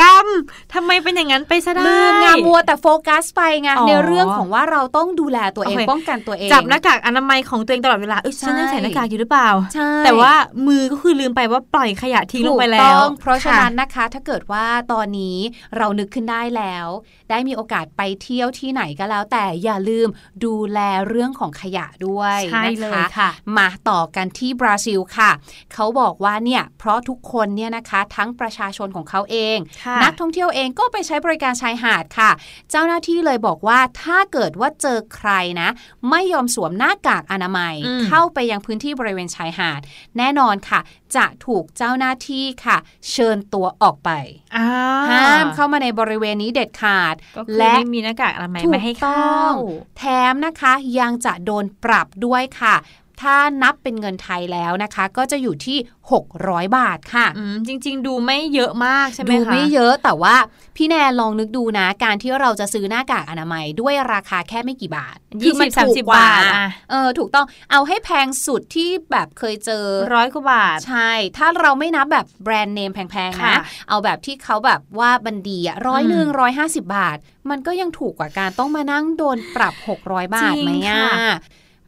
[0.00, 0.26] กรรม
[0.74, 10.32] ทำไมเป็นอย่างนั้นไปซะได้ลืมงามัวแต่โฟกัสไปไงอ๋อในเรื่องของว่าเราต้องดูแลตัวเองโอเคป้องกันตัวเองจับหน้ากากอนามัยของตัวเองตลอดเวลาเอ้ยฉันยังใช่ใส่หน้ากากอยู่หรือเปล่าใช่แต่ว่า
[10.66, 15.38] มือก็คือลืมไปว่าปล่อยขยะทิ้งลงไปแล้ถูกวต้องเพราะฉะนั้นค่นะคะถ้าเกิดว่าตอนนี้
[15.76, 16.86] เรานึกขึ้นได้แล้ว
[17.30, 20.08] ได้มีโอกาสไปเที่ยวที่ไหนก็แล้ว แต่อย่าลืม
[20.44, 25.30] ดูแลเรื่องของขยะด้วยใช่นะเลยคะค่ะมาต่อกันที่บราซิลค่ะ
[25.72, 32.30] เขาบอกว่าเนี่ยเพราะทุกคนเนี่ยนะคะทั้งประชาชนของเขาเองค่ะนักท่องเที่ยวเองก็ไปใช้บริการชายหาดค่ะ
[32.70, 35.68] เจ้าหน้าที่เลยบอกว่าถ้าเกิดว่าเจอใครนะ
[36.10, 39.80] ไม่ยอมสวมหน้ากากอนามัยอืมเข้าไปยังพื้นที่บริเวณชายหาด
[40.18, 40.80] แน่นอนค่ะ
[41.16, 42.76] จะถูกเจ้าหน้าที่ค่ะ
[43.10, 44.10] เชิญตัวออกไป
[44.56, 44.66] อ่า
[45.10, 49.54] ห้ามเข้ามาในบริเวณนี้เด็ดขาดก็คือและไม่มีหน้ากากอนามัยถูกไม่ให้เข้าต้อง
[49.98, 52.74] แถมนะคะยังจะโดนปรับด้วยค่ะ
[53.22, 55.78] ถ้านับเป็นเงินไทยแล้วนะคะ ก็จะอยู่ที่
[56.26, 60.36] 600 บาทค่ะอืมจริง ๆ ดูไม่เยอะมากใช่ไหมดูคะไม่เยอะแต่ว่า
[60.76, 77.16] พี่แนนลองนึกดูนะ การที่เราจะซื้อหน้ากากอนามัยด้วยราคาแค่ไม่กี่บาทยี่คือมัสินบสามถูกสิบกว่าบาทอะเออถูกต้องเอาให้แพงสุดที่แบบเคยเจอร้อยกว่าบาท ใช่ ถ้าเราไม่นับแบบแบรนด์เนมแพงๆค่ะนะเอาแบบที่เขาแบบว่าบันดีอะร้อยหนึ่งร้อยห้าสิบบาท
[77.50, 79.74] มันก็ยังถูกกว่าการต้องมานั่งโดนปรับ
[80.04, 81.34] 600 บาทไหมจริงอะค่ะ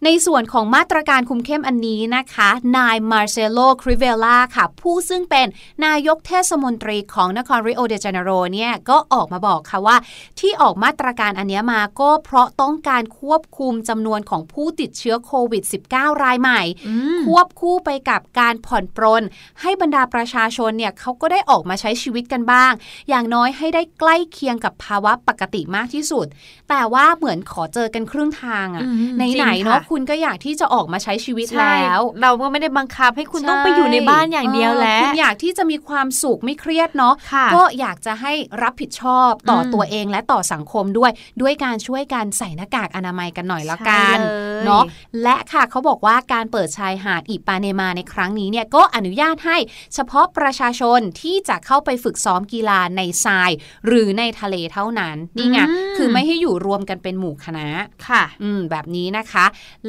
[0.04, 5.46] ในส่วนของมาตรการคุมเข้มอันนี้นะคะ นายมาร์เซโลคริเวล่าค่ะ ผู้ซึ่งเป็น
[5.86, 9.96] นายกเทศมนตรีของนครริโอเดจาเนโรเนี่ย ก็ออกมาบอกค่ะว่า
[10.40, 19.22] ที่ออกมาตรการอันเนี้ยมาก็เพราะต้องการควบคุมจำนวนของผู้ติดเชื้อโควิด -19 รายใหม่อืมควบคู่ไปกับการผ่อนปรน
[19.60, 22.72] ให้บรรดาประชาชนเนี่ยเขาก็ได้ออกมาใช้ชีวิตกันบ้าง
[23.08, 26.26] อย่างน้อยให้ได้ใกล้เคียงกับภาวะปกติมากที่สุด
[26.68, 44.28] แต่ว่าเหมือนขอเจอกันครึ่งทางอะอืมในจริงไหนๆเนาะค่ะคุณก็อยากที่จะออกมาใช้ชีวิตใช่แล้ว เราก็ไม่ได้บังคับให้คุณใช่ต้องไปอยู่ในบ้านอย่างเดียวออแล้วคุณอยากที่จะมีความสุขไม่เครียดเนาะค่ะก็อยากจะให้รับผิดชอบต่ออมตัวเองและต่อสังคมด้วยด้วยการช่วยกันใส่หน้ากากอนามัยกันหน่อยละกันใช่เล
[44.60, 44.84] ยเนาะ
[45.22, 49.58] และค่ะเขาบอกว่าการเปิดชายหาดอิปาเนมาในครั้งนี้เนี่ยก็อนุญาตให้
[49.94, 53.50] เฉพาะประชาชนที่จะเข้าไปฝึกซ้อมกีฬาในทราย
[53.86, 57.66] หรือในทะเลเท่านั้นนี่ไงอืมคือไม่ให้อยู่รวมกันเป็นหมู่คณะ
[58.08, 59.44] ค่ะ อืมแบบนี้นะคะ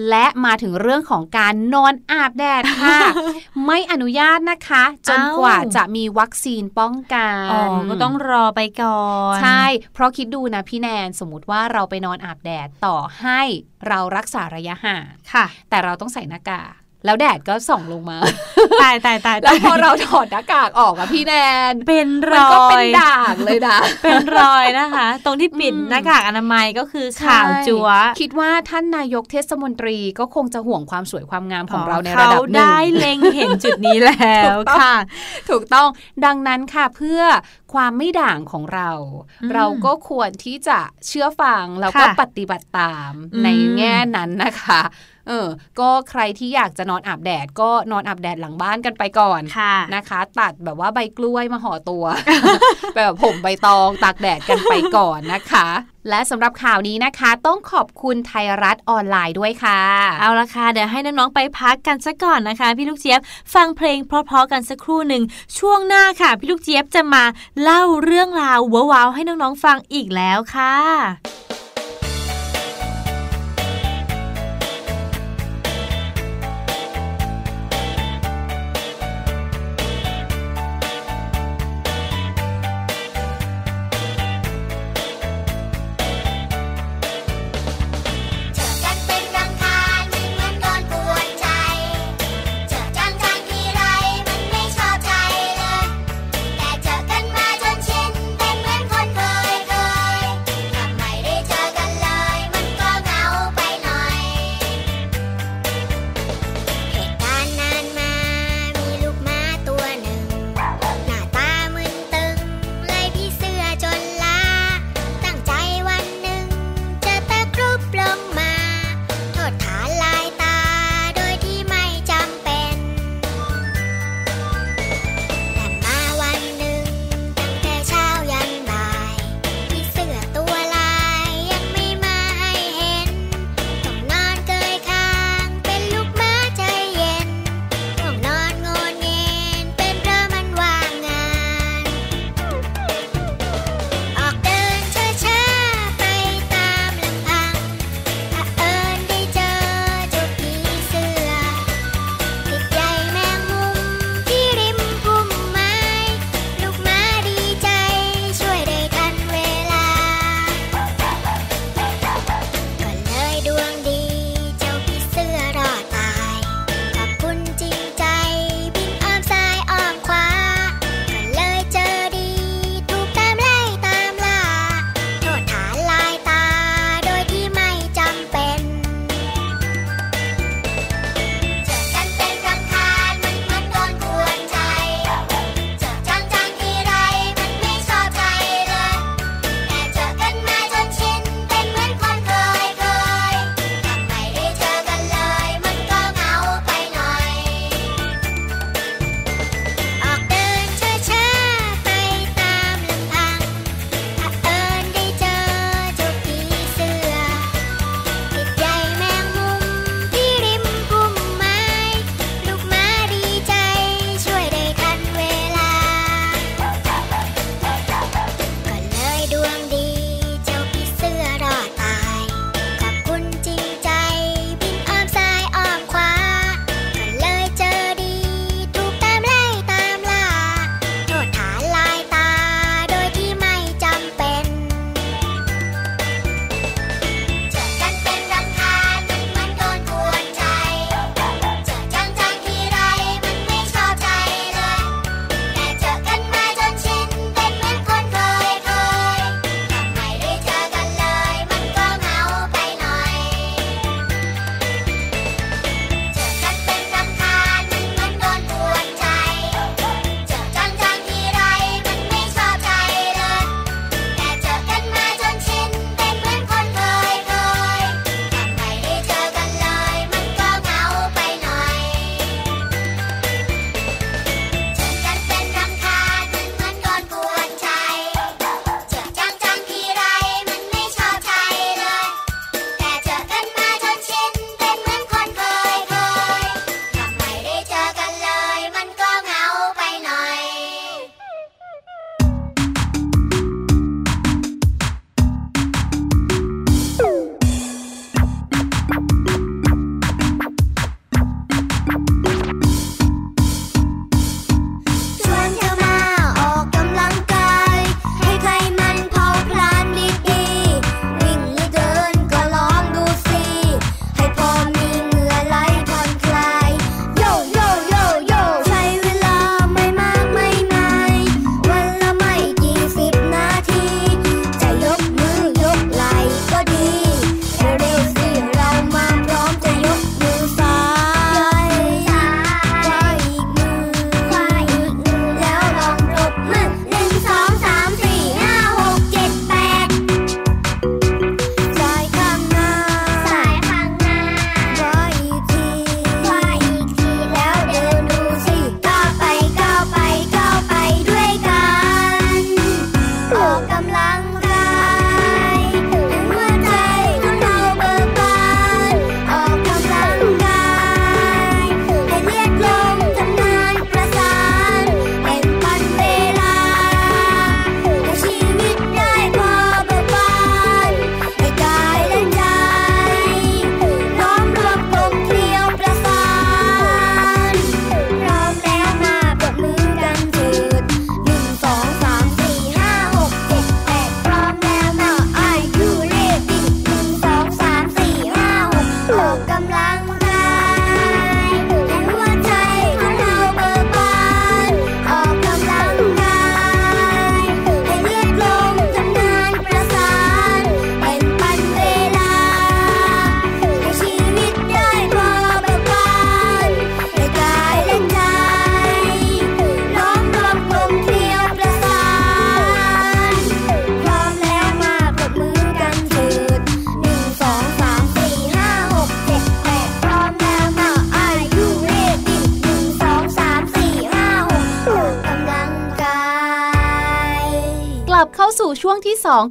[0.10, 3.00] และมาถึงเรื่องของการนอนอาบแดดค่ะ
[3.66, 9.02] ไม่อนุญาตนะคะ จนอ้าวกว่าจะมีวัคซีนป้องกันอ๋อก็ต้องรอไปก่อ
[9.36, 13.42] น ใช่ เพราะคิดดูนะพี่แนนสมมติว่าเราไปนอนอาบแดดต่อให้
[13.88, 16.74] เรารักษาระยะห่างค่ะ แต่เราต้องใส่หน้ากาก
[17.06, 18.18] แล้วแดดก็ส่องลงมา
[18.82, 21.34] ตายตายตายแล้วพอเราถอดหน้ากากออกอะพี่แน
[21.72, 34.96] น เป็นรมันอยก็เป็นด่างเลยนะ เป็นรอยนะคะ ตรงที่ปิดอืมหน้ากากอนามัยก็คือขาวจัวใช่คิดว่าท่านนายกเทศมนตรีก็คงจะห่วงความสวยความงามของเราในระดับหนึ่งเขาได้เล็งเห็นจุดนี้แล้วถูกต้องค่ะ
[35.50, 35.88] ถูกต้อง
[36.26, 37.22] ดังนั้นค่ะเพื่อ
[37.74, 38.92] ความไม่ด่างของเรา
[39.42, 44.82] อืมเราก็ควรที่จะเชื่อฟังแล้วก็ค่ะปฏิบัติตามอืมในแง่นั้นนะคะ
[45.28, 45.48] เออ
[45.80, 52.06] ก็ใครที่อยากจะนอนอาบแดด ก็นอนอาบแดดหลังบ้านกันไปก่อนค่ะนะคะ ตัดแบบว่าใบกล้วยมาห่อตัว
[52.96, 55.68] แบบผมใบตองตากแดดกันไปก่อนนะคะ
[56.10, 59.82] และสำหรับข่าวนี้นะคะ ต้องขอบคุณไทยรัฐออนไลน์ด้วยค่ะ
[60.22, 63.20] เอาละค่ะ เดี๋ยวให้น้อง ๆ ไปพักกันซะก่อนนะคะ พี่ลูกเจี๊ยบ
[63.54, 65.24] ฟังเพลงเพราะๆกันสักครู่หนึ่ง
[65.58, 67.24] ช่วงหน้าค่ะ พี่ลูกเจี๊ยบจะมา
[67.62, 68.60] เล่าเรื่องราว
[68.92, 70.76] ว้าวๆให้น้อง ๆ ฟังอีกแล้วค่ะ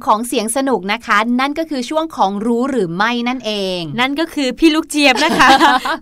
[0.05, 5.49] ของเสียงสนุกนะคะ นั่นก็คือช่วงของรู้หรือไม่นั่นเอง นั่นก็คือพี่ลูกเจี๊ยบนะคะ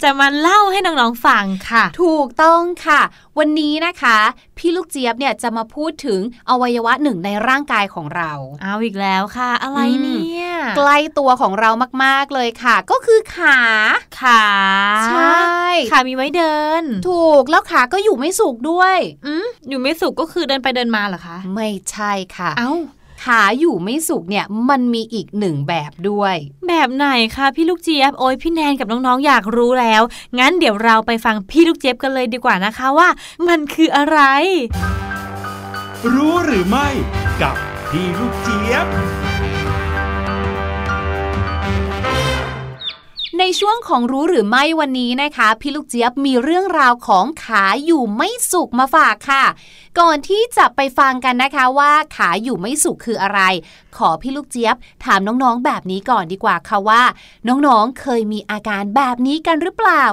[0.03, 3.01] จะมาเล่าให้น้องๆฟังค่ะ ถูกต้องค่ะ
[3.39, 4.17] วันนี้นะคะ
[4.57, 6.19] พี่ลูกเจี๊ยบเนี่ยจะมาพูดถึง
[6.49, 8.31] อวัยวะหนึ่งในร่างกายของเรา
[8.63, 11.69] เอาอีกแล้วค่ะ อะไรอืมเนี่ยใกล้ตัวของเรา
[12.03, 13.59] มากๆเลยค่ะ ก็คือขา
[14.21, 14.45] ขา
[15.07, 15.59] ใช่
[15.91, 22.71] ขามีไว้เดิน ถูกแล้วขาก็อยู่ไม่สุขด้วยอืมอยู่ไม่สุกก็คือเดินไปเดินมาเหรอคะ ไม่ใช่ค่ะ เอ้า
[23.26, 26.36] ขาอยู่ไม่สุขเนี่ยมันมีอีกหนึ่งแบบด้วย
[26.67, 27.05] แบบไหน
[27.36, 30.01] คะพี่ลูกเจี๊ยบโอ้ยพี่แนนกับน้องๆอยากรู้แล้ว
[30.39, 33.09] งั้นเดี๋ยวเราไปฟังพี่ลูกเจี๊ยบกันเลยดีกว่านะคะว่า
[33.47, 34.19] มันคืออะไร
[36.13, 36.88] รู้หรือไม่
[37.41, 37.55] กับ
[37.89, 38.88] พี่ลูกเจี๊ยบ
[43.39, 49.45] ในช่วงของรู้หรือไม่วันนี้นะคะ พี่ลูกเจี๊ยบมีเรื่องราวของขาอยู่ไม่สุขมาฝากค่ะ
[49.99, 53.39] ก่อนที่จะไปฟังกันนะคะว่าขาอยู่ไม่สุขคืออะไร
[53.97, 57.03] ขอพี่ลูกเจี๊ยบถามน้องๆแบบนี้ก่อนดีกว่าค่ะว่า
[57.47, 60.03] น้องๆเคยมีอาการแบบนี้กันหรือเปล่า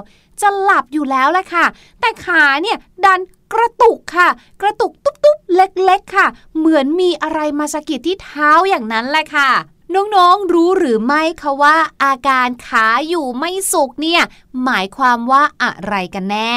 [0.41, 1.67] จะหลับอยู่แล้วแหละค่ะ
[2.01, 3.21] แต่ขาเนี่ยดัน
[3.53, 4.29] กระตุกค่ะ
[4.61, 6.27] กระตุกตุ๊บๆเล็ก ๆ ค่ะ
[6.59, 9.51] เหมือนมีอะไรมาสะกิดที่เท้าอย่างนั้นแหละค่ะ
[9.97, 14.23] น้องๆรู้หรือไม่คะว่า อาการขาอยู่ไม่สุกเนี่ย
[14.65, 16.55] หมายความว่าอะไรกันแน่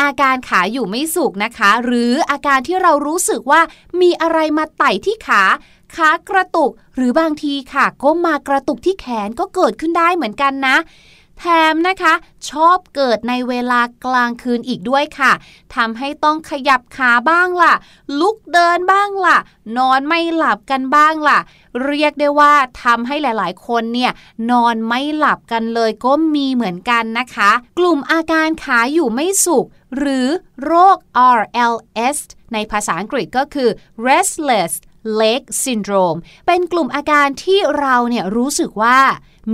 [0.00, 3.60] อาการขาอยู่ไม่สุกนะคะ หรืออาการที่เรารู้สึกว่า
[4.00, 5.42] มีอะไรมาไต่ที่ขา
[5.94, 10.76] ขากระตุกหรือบางทีค่ะก็มากระตุกที่แขนก็เกิดขึ้นได้เหมือนกันนะ
[11.38, 12.14] แถมนะคะ
[12.50, 15.32] ชอบเกิดในเวลากลางคืนอีกด้วยค่ะ
[15.74, 17.74] ทำให้ต้องขยับขาบ้างล่ะ
[18.20, 19.38] ลุกเดินบ้างล่ะ
[19.76, 21.38] นอนไม่หลับกันบ้างล่ะ
[21.84, 24.12] เรียกได้ว่าทำให้หลาย ๆ คนเนี่ย
[24.50, 29.66] นอนไม่หลับกันเลยก็มีเหมือนกันนะคะ กลุ่มอาการขาอยู่ไม่สุข
[29.96, 30.26] หรือ
[30.64, 30.96] โรค
[31.38, 32.18] RLS
[32.52, 33.68] ในภาษาอังกฤษก็คือ
[34.06, 34.72] restless
[35.20, 39.00] leg syndrome เป็นกลุ่มอาการที่เราเนี่ยรู้สึกว่า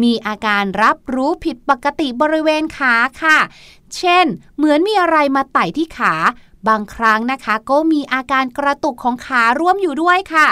[0.02, 3.38] มีอาการรับรู้ผิดปกติบริเวณขาค่ะ
[3.96, 4.26] เช่น
[4.56, 6.14] เหมือนมีอะไรมาไต่ที่ขา
[6.68, 10.48] บางครั้งนะคะก็มีอาการกระตุกของขาร่วมอยู่ด้วยค่ะ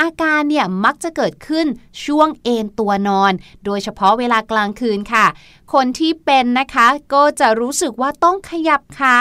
[0.00, 1.66] อาการเนี่ยมักจะเกิดขึ้น
[2.04, 3.32] ช่วงเอนตัวนอน
[3.64, 5.26] โดยเฉพาะเวลากลางคืนค่ะ
[5.72, 9.14] คนที่เป็นนะคะก็จะรู้สึกว่าต้องขยับขา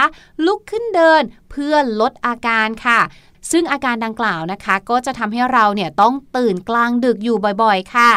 [0.45, 2.99] ลุกขึ้นเดินเพื่อลดอาการค่ะ
[3.51, 8.11] ซึ่งอาการดังกล่าวนะคะ ก็จะทำให้เราเนี่ยต้องตื่นกลางดึกอยู่บ่อยๆ ค่ะ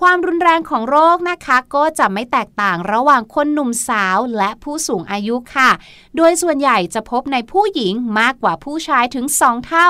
[0.00, 5.70] ความรุนแรงของโรคนะคะ ก็จะไม่แตกต่างระหว่างคนหนุ่มสาวและผู้สูงอายุค่ะ
[6.16, 9.88] โดยส่วนใหญ่จะพบในผู้หญิงมากกว่าผู้ชายถึง 2 เท่า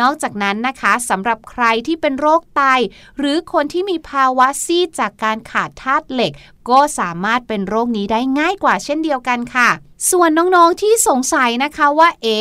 [0.00, 2.62] นอกจากนั้นนะคะสำหรับใครที่เป็นโรคไต
[3.18, 6.32] หรือคนที่มีภาวะซีดจากการขาดธาตุเหล็ก
[6.70, 9.70] ก็สามารถเป็นโรคนี้ได้ง่ายกว่าเช่นเดียวกันค่ะ
[10.10, 12.38] ส่วนน้องๆที่สงสัยนะคะว่าเอ๊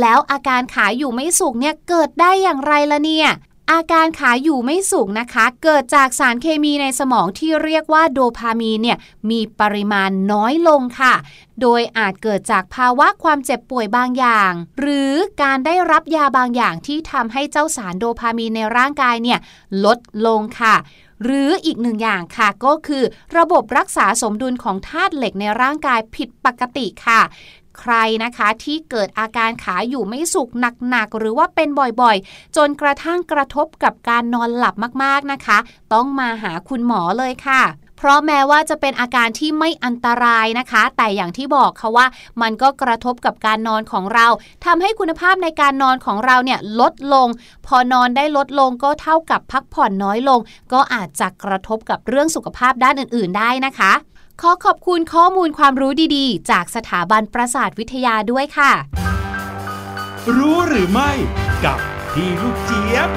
[0.00, 3.28] แล้วอาการขาอยู่ไม่สุขเนี่ยเกิดได้อย่างไรละเนี่ย
[3.72, 8.98] อาการขาอยู่ไม่สุขนะคะ เกิดจากสารเคมีในสมองที่เรียกว่าโดพามีนเนี่ย
[9.30, 11.14] มีปริมาณน้อยลงค่ะ
[11.60, 15.12] โดยอาจเกิดจากภาวะความเจ็บป่วยบางอย่าง หรือ
[15.42, 19.38] การได้รับยาบางอย่างที่ทำให้เจ้าสารโดพามีนในร่างกายเนี่ย
[19.84, 20.76] ลดลงค่ะ
[21.22, 23.04] หรืออีกหนึ่งอย่างค่ะก็คือ
[23.36, 27.20] ระบบรักษาสมดุลของธาตุเหล็กในร่างกายผิดปกติค่ะ
[27.82, 30.50] ใครนะคะ ที่เกิดอาการขาอยู่ไม่สุข
[30.90, 31.68] หนักๆ หรือว่าเป็น
[32.00, 34.74] บ่อยๆ จนกระทั่งกระทบกับการนอนหลับ
[35.04, 35.58] มากๆนะคะ
[35.92, 37.62] ต้องมาหาคุณหมอเลยค่ะ
[37.98, 42.06] เพราะแม้ว่าจะเป็นอาการที่ไม่อันตรายนะคะ แต่อย่างที่บอกค่ะว่า
[42.42, 44.26] มันก็กระทบกับการนอนของเรา
[44.64, 47.28] ทำให้คุณภาพในการนอนของเราเนี่ยลดลง
[47.66, 50.40] พอนอนได้ลดลงก็เท่ากับพักผ่อนน้อยลง
[50.72, 53.92] ก็อาจจะกระทบกับเรื่องสุขภาพด้านอื่น ๆ ได้นะคะ
[54.40, 58.72] ขอขอบคุณข้อมูลความรู้ดีๆ จากสถาบันประสาทวิทยาด้วยค่ะ
[60.36, 61.10] รู้หรือไม่
[61.64, 61.78] กับ
[62.12, 63.10] พี่ลูกเจี๊ยบ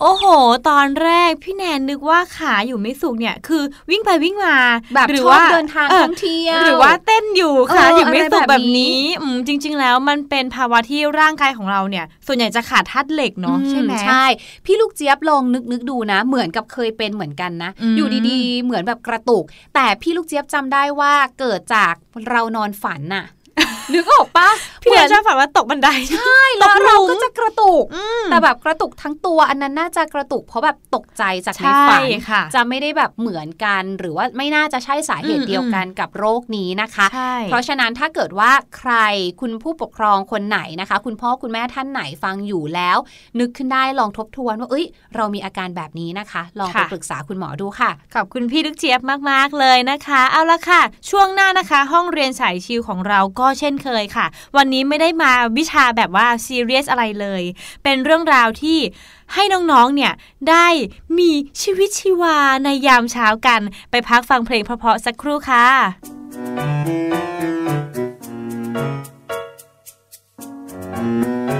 [0.00, 0.24] โอ้โห
[0.68, 4.56] ตอนแรกพี่แนนนึกว่าขาอยู่ไม่สุกเนี่ย คือวิ่งไปวิ่งมา
[4.94, 14.24] แบบหรืชอบว่าเดินทางออท่องเที่ยวหรือว่าเต้นอยู่เออขาอยู่ไม่สุกอะไรแบแบบบนี้นี้อืมจริง ๆ แล้วมันเป็นภาวะที่ร่างกายของเราเนี่ย ส่วนใหญ่จะขาดธาตุเหล็กเนาะใช่ไหมใช่
[14.66, 19.44] พี่ลูกเจี๊ยบลองนึกนึกดูนะ เหมือนกับเคยเป็นเหมือนกันนะอืมอยู่ดีๆ เหมือนแบบกระตุก
[19.74, 21.94] แต่พี่ลูกเจี๊ยบจำได้ว่าเกิดจาก
[22.28, 23.24] เรานอนฝันน่ะ
[23.94, 24.48] นึกออกปะ
[24.82, 38.92] พี่เหแนมือนนชอบฝันว่าตกบันไดใช่แล้วเราก็จะกระตุกอืมแต่แบบกระตุกทั้งตัวอันนั้นน่าจะกระตุกเพราะแบบตกใจจากในฝันใช่ค่ะจะไม่ได้แบบเหมือนกันหรือว่าไม่น่าจะใช่สาเหตุอืมเดียวกันกับโรคนี้นะคะใช่เพราะฉะนั้นถ้าเกิดว่าใคร
[39.40, 42.98] คุณผู้ปกครองคนไหนนะคะ คุณพ่อคุณแม่ท่านไหนฟังอยู่แล้ว
[43.40, 44.86] นึกขึ้นได้ลองทบทวนว่าเอ้ย
[45.16, 54.26] เรามีอาการแบบนี้นะคะ ลองไปค่ะปรึกษาคุณหมอดูค่ะขอบคุณพี่ลูกเจี๊ยบมากๆเลยนะคะ เอาละค่ะ ช่วงหน้านะคะ ห้องเรียนสายชิวของเราก็เช่นเคยค่ะ
[54.56, 57.42] วันนี้ไม่ได้มาวิชาแบบว่าซีเรียสอะไรเลย
[57.82, 58.78] เป็นเรื่องราวที่
[59.34, 60.12] ให้น้องๆ เนี่ย
[60.48, 60.66] ได้
[61.18, 61.30] มี
[61.62, 63.60] ชีวิตชีวาในยามเช้ากัน
[63.90, 65.66] ไปพักฟังเพลงเพราะๆสักครู่ค่ะ
[71.50, 71.59] ตุ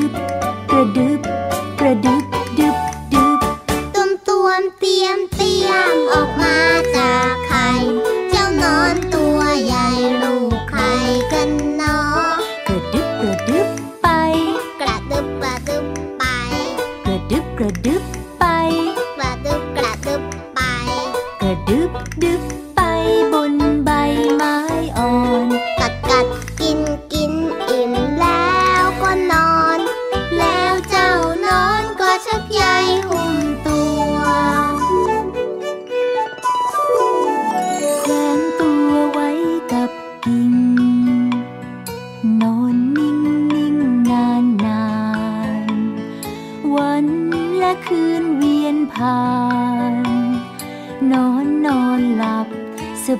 [0.81, 1.20] ก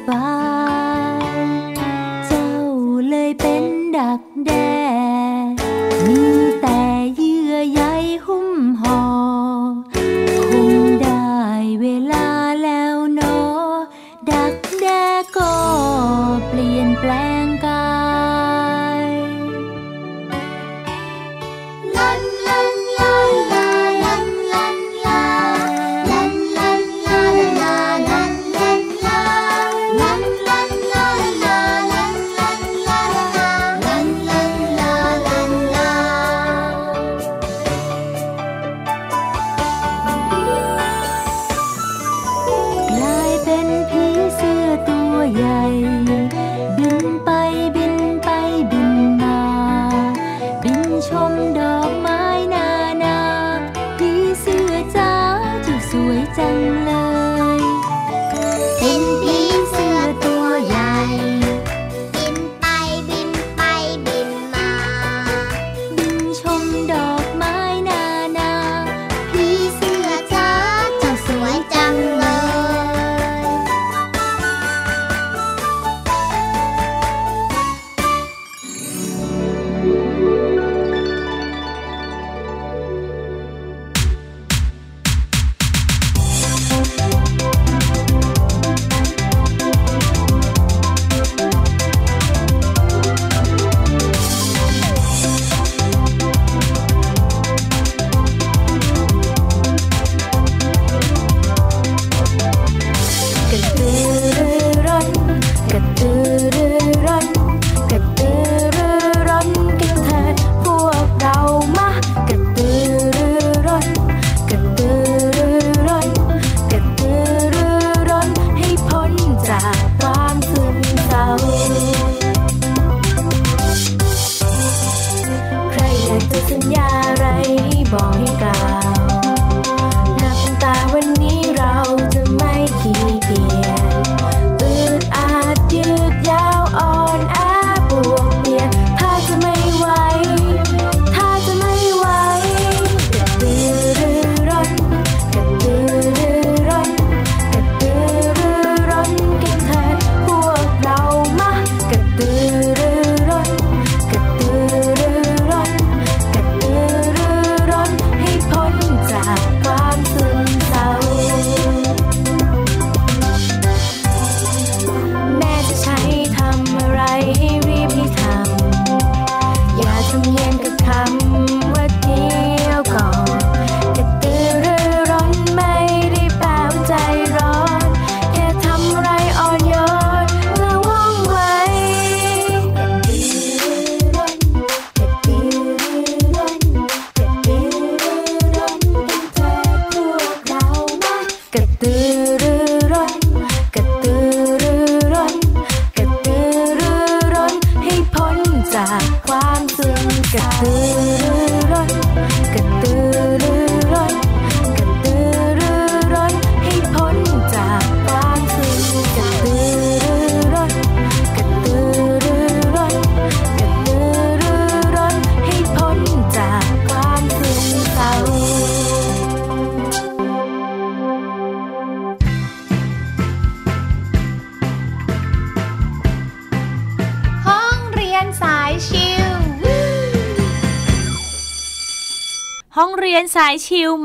[0.08, 0.51] ส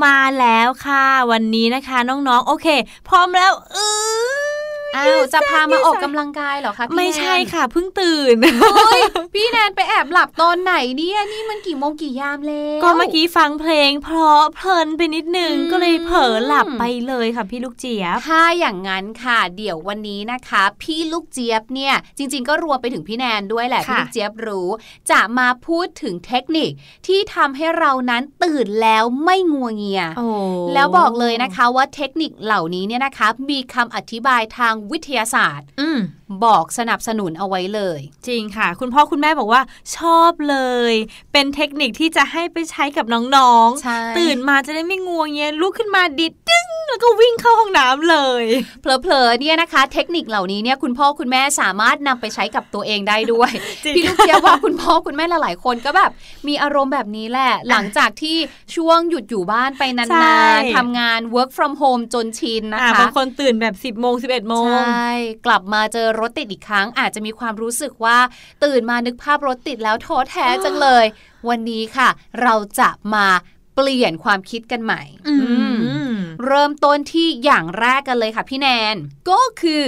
[0.05, 2.67] มาแล้วค่ะ วันนี้นะคะน้องๆ โอเค
[3.09, 4.57] พร้อมแล้วเออ
[4.97, 24.69] อ้าวจะพามาออกกำลังกายเหรอคะพี่ไม่ใช่แนนค่ะเพิ่งตื่นเฮ้ยพี่แนนไปแอบหลับตอนไหนเนี่ยนี่มันกี่โมงกี่ยามแล้วก็เมื่อกี้ฟังเพลง เพราะเพลินไปนิดนึงอืมก็เลยเผลอหลับไปเลยค่ะพี่ลูกเจี๊ยบถ้าอย่างนั้นค่ะ เดี๋ยววันนี้นะคะ พี่ลูกเจี๊ยบเนี่ย จริง ๆ ก็รวมไปถึงพี่แนนด้วยแหละค่ะพี่ลูกเจี๊ยบรู้
[25.11, 26.71] จะมาพูดถึงเทคนิค
[27.07, 30.27] ที่ทำให้เรานั้นตื่นแล้วไม่งัวเงียโอ้
[30.75, 36.01] แล้วบอกเลยนะคะว่าเทคนิคเหล่านี้เนี่ยนะคะมีคำอธิบายทางวิทยาศาสตร์ อืม
[36.45, 39.61] บอกสนับสนุนเอาไว้เลย จริงค่ะ คุณพ่อคุณแม่บอกว่า
[39.97, 40.59] ชอบเล
[40.91, 40.93] ย
[41.33, 48.45] เป็นเทคนิคที่จะให้ไปใช้กับน้องใช่ตื่นมาจะได้ไม่งัวเงียลุกขึ้นมาดิดดึงแล้วก็วิ่งเข้าห้องน้ำเลย
[48.81, 53.51] เผลอๆเนี่ยนะคะ เทคนิคเหล่านี้เนี่ยคุณพ่อคุณแม่สามารถนำไปใช้กับตัวเองได้ด้วย
[53.85, 56.11] จริงพี่ลูกเจี๊ยบว่าคุณพ่อคุณแม่หลายๆคนก็แบบ
[56.49, 58.37] มีอารมณ์แบบนี้แหละ หลังจากที่
[58.77, 65.11] ช่วงหยุดอยู่บ้านไปนาใช่นๆทำงาน work from home จนชินนะอ่าคะบางคนตื่นแบบ 10บโมงสิบเอ็ดโมใชง่
[65.47, 68.19] กลับมาเจอรถติดอีกครั้งอาจจะมีความรู้สึกว่า
[68.65, 71.05] ตื่นมานึกภาพรถติดแล้วท้อแท้จังเลย
[71.49, 72.09] วันนี้ค่ะ
[72.43, 73.27] เราจะมา
[73.75, 76.15] เปลี่ยนความคิดกันใหม่อืมอืม
[76.47, 78.97] เริ่มต้นที่อย่างแรกกันเลยค่ะพี่แนน
[79.31, 79.85] ก็คือ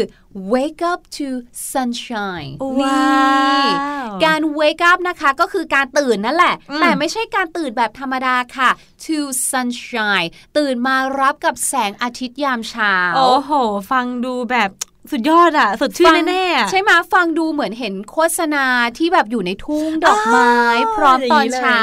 [0.52, 1.28] wake up to
[1.72, 8.70] sunshine ว้าวการ wake up นะคะก็คือการตื่นนั่นแหละอืมแต่ไม่ใช่การตื่นแบบธรรมดาค่ะ
[9.04, 9.18] to
[9.50, 13.50] sunshine ตื่นมารับกับแสงอาทิตย์ยามเช้า โอ้โห
[13.90, 14.70] ฟังดูแบบ
[15.12, 18.64] สุดยอดอะสดชื่นแน่ๆอะใช่ไหมฟังดูเหมือนเห็นโฆษณา
[18.98, 21.82] ที่แบบอยู่ในทุ่งดอกไม้อ่าพร้อมตอนอย่างนี้เลยเช้า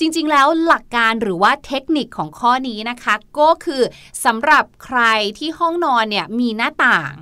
[0.00, 3.82] จริง ๆ แล้วหลักการหรือว่าเทคนิคของข้อนี้นะคะ ก็คือ
[4.24, 5.00] สำหรับใคร
[5.38, 7.12] ที่ห้องนอนเนี่ยมีหน้าต่าง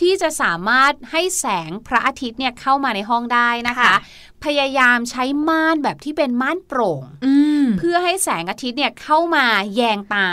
[0.00, 3.98] ที่จะสามารถให้แสงพระอาทิตย์เนี่ยเข้ามาในห้องได้นะคะค่ะ
[4.44, 10.28] พยายามใช้ม่านแบบที่เป็นม่านโปร่งอืมเพื่อให้แสงอาทิตย์เนี่ยเข้ามาแยงตา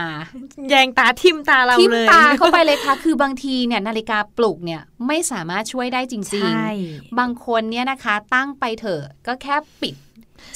[0.69, 9.95] แยงตาทิมตาเราทิมเลยตาเข้าไปเลยค่ะ คือบางทีเนี่ยนาฬิกาปลุกเนี่ยไม่สามารถช่วยได้จริงใช่ๆบางคนเนี่ยนะคะตั้งไปเถอะก็แค่ปิด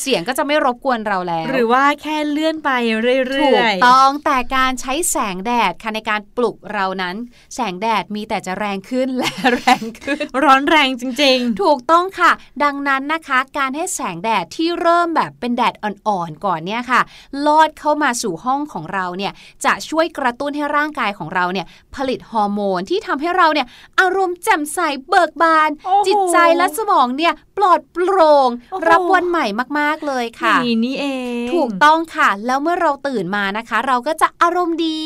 [0.01, 2.69] เสียงก็จะไม่รบกวนเราแล้ว หรือว่าแค่เลื่อนไป
[3.01, 7.15] เรื่ถูอกยต้องแต่การใช้แสงแดดค่ะในการปลุกเรานั้น
[7.55, 12.31] แสงแดดมีแต่จะแรงขึ้นและแรงขึ้นๆร้อนแรงจริงถูกต้องค่ะ
[12.63, 17.01] ดังนั้นนะคะ การให้แสงแดดที่เริ่มแบบเป็นแดดอ่อนๆก่อนเนี่ยค่ะ
[17.45, 19.33] ลอดเข้ามาสู่ห้องของเราเนี่ย
[19.65, 21.65] จะช่วยกระตุ้นให้ร่างกายของเราเนี่ย
[21.95, 23.67] ผลิตฮอร์โมนที่ทำให้เราเนี่ย
[23.99, 24.79] อารมณ์แจ่มใส
[25.09, 31.05] เบิกบานโอ้โหจิตใจและสมองเนี่ยปลอดโปร่งโอ้โหรับวันใหม่มากๆ เลยๆค่ะนี่นี่เอ
[31.43, 34.99] ง ถูกต้องค่ะ แล้วเมื่อเราตื่นมานะคะ เราก็จะอารมณ์ดี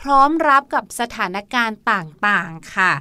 [0.00, 2.92] พร้อมรับกับสถานการณ์ต่าง ๆ ค่ะ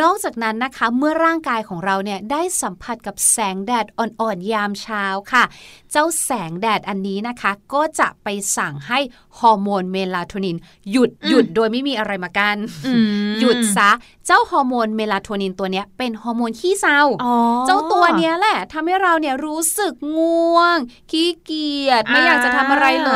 [0.00, 5.44] นอกจากนั้นนะคะเมื่อร่างกายของเราเนี่ยได้สัมผัสกับแสงแดดอ่อนๆยามเช้าค่ะ
[5.92, 8.98] เจ้าแสงแดดอันนี้นะคะ ก็จะไปสั่งให้
[9.38, 10.56] ฮอร์โมนเมลาโทนิน
[10.90, 12.56] หยุดหยุดโดยไม่มีอะไรมากัน
[12.86, 12.92] อื
[13.26, 13.90] มหยุดซะ
[14.26, 17.34] เจ้าฮอร์โมนเมลาโทนินตัวเนี้ยเป็นฮอร์โมนขี้เศร้าอ๋อ
[17.66, 20.76] เจ้าตัวเนี้ยแหละทำให้เราเนี่ยรู้สึกง่วง
[21.10, 23.12] ขี้เกียจไม่อยากจะทำอะไรเล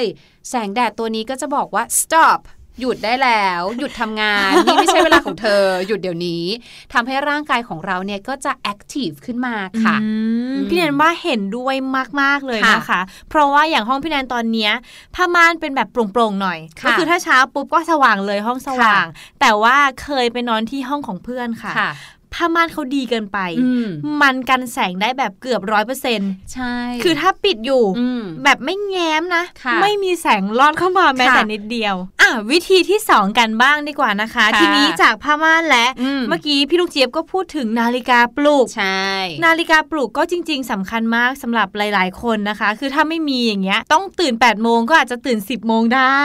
[0.00, 0.02] ย
[0.48, 2.40] แสงแดดตัวนี้ก็จะบอกว่า stop
[2.80, 6.44] หยุดได้แล้ว หยุดทำงาน นี่ไม่ใช่เวลาของเธอ หยุดเดี๋ยวนี้
[6.92, 9.54] ทำให้ร่างกายของเราเนี่ยก็จะ active ขึ้นมา
[9.84, 10.08] ค่ะอื
[10.44, 11.74] มอืมพี่แนนว่าเห็นด้วย
[12.20, 14.72] มาก ๆ เลยค่ะนะคะ เพราะว่าอย่างห้องพี่แนนตอนเนี้ย
[15.14, 19.06] ผ้าม่านเป็นแบบโปร่งๆหน่อยค่ะก็คือถ้าเช้าปุ๊บก็สว่างเลยห้องสว่าง
[19.40, 21.90] แต่ว่าเคยไปนอนที่ห้องของเพื่อนค่ะค่ะ
[22.34, 23.86] ผ้าม่านเขาดีเกินไปอืม
[24.22, 39.02] มันกันแสงได้แบบเกือบร้อยเปอร์เซ็นต์ใช่ คือถ้าปิดอยู่อืมแบบไม่แง้มนะค่ะไม่มีแสงลอดเข้ามาแม้ค่ะแต่นิดเดียว อะวิธีที่สองกันบ้างดีกว่านะคะค่ะทีนี้จากผ้าม่านและอืมเมื่อกี้พี่ลูกเจี๊ยบก็พูดถึงนาฬิกาปลุก ใช่
[39.44, 46.18] นาฬิกาปลุกก็จริง ๆสำคัญมากสำหรับหลาย ๆ คนนะคะ คือถ้าไม่มีอย่างเงี้ย ต้องตื่น8ปดโมงก็อาจจะตื่น10บโมงได้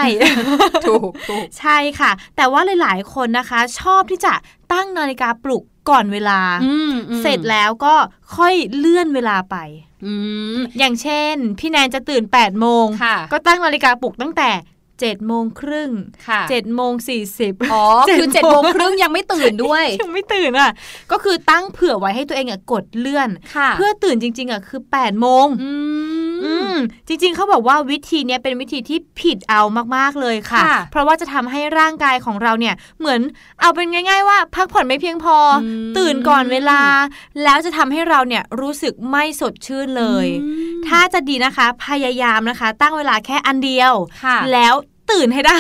[0.88, 4.34] ถูกถูกใช่ค่ะ แต่ว่าหลาย ๆ คนนะคะ ชอบที่จะ
[4.74, 7.94] ตั้งนาฬิกาปลุก ก่อนเวลาอืมอืมเสร็จแล้วก็
[8.36, 9.56] ค่อยเลื่อนเวลาไป
[10.06, 10.14] อื
[10.56, 14.52] มอย่างเช่น พี่แนนจะตื่น8ปดโมงค่ะก็ตั้งนาฬิกาปลุกตั้งแต่
[15.02, 15.92] เจ็ดโมงครึ่ง
[16.28, 17.86] ค่ะเจ็ดโมงสี่สิบอ๋อ
[18.18, 20.72] คือเจ็ดโมงครึ่งยังไม่ตื่นด้วย ยังไม่ตื่นอะ
[21.12, 25.46] ก็คือตั้งเผื่อไว้ให้ตัวเองอะกดเลื่อนค่ะเพื่อตื่นจริง ๆอะคือ8ปดโมง
[26.46, 29.62] อือืมมจริงๆเขาบอกว่าวิธีเนี้ยเป็นวิธีที่ผิดเอา
[29.96, 33.22] มากๆเลยค่ะค่ะเพราะว่าจะทำให้ร่างกายของเราเนี่ยเหมือน
[33.62, 36.82] เอาเป็นง่าย ๆ ว่า พักผ่อนไม่เพียงพออมตื่นก่อนเวลา
[37.44, 40.48] แล้วจะทำให้เราเนี่ยรู้สึกไม่สดชื่นเลยอื
[40.80, 44.74] มถ้าจะดีนะคะพยายามนะคะ ตั้งเวลาแค่อันเดียวค่ะแล้ว
[45.12, 45.60] ตื่นให้ได้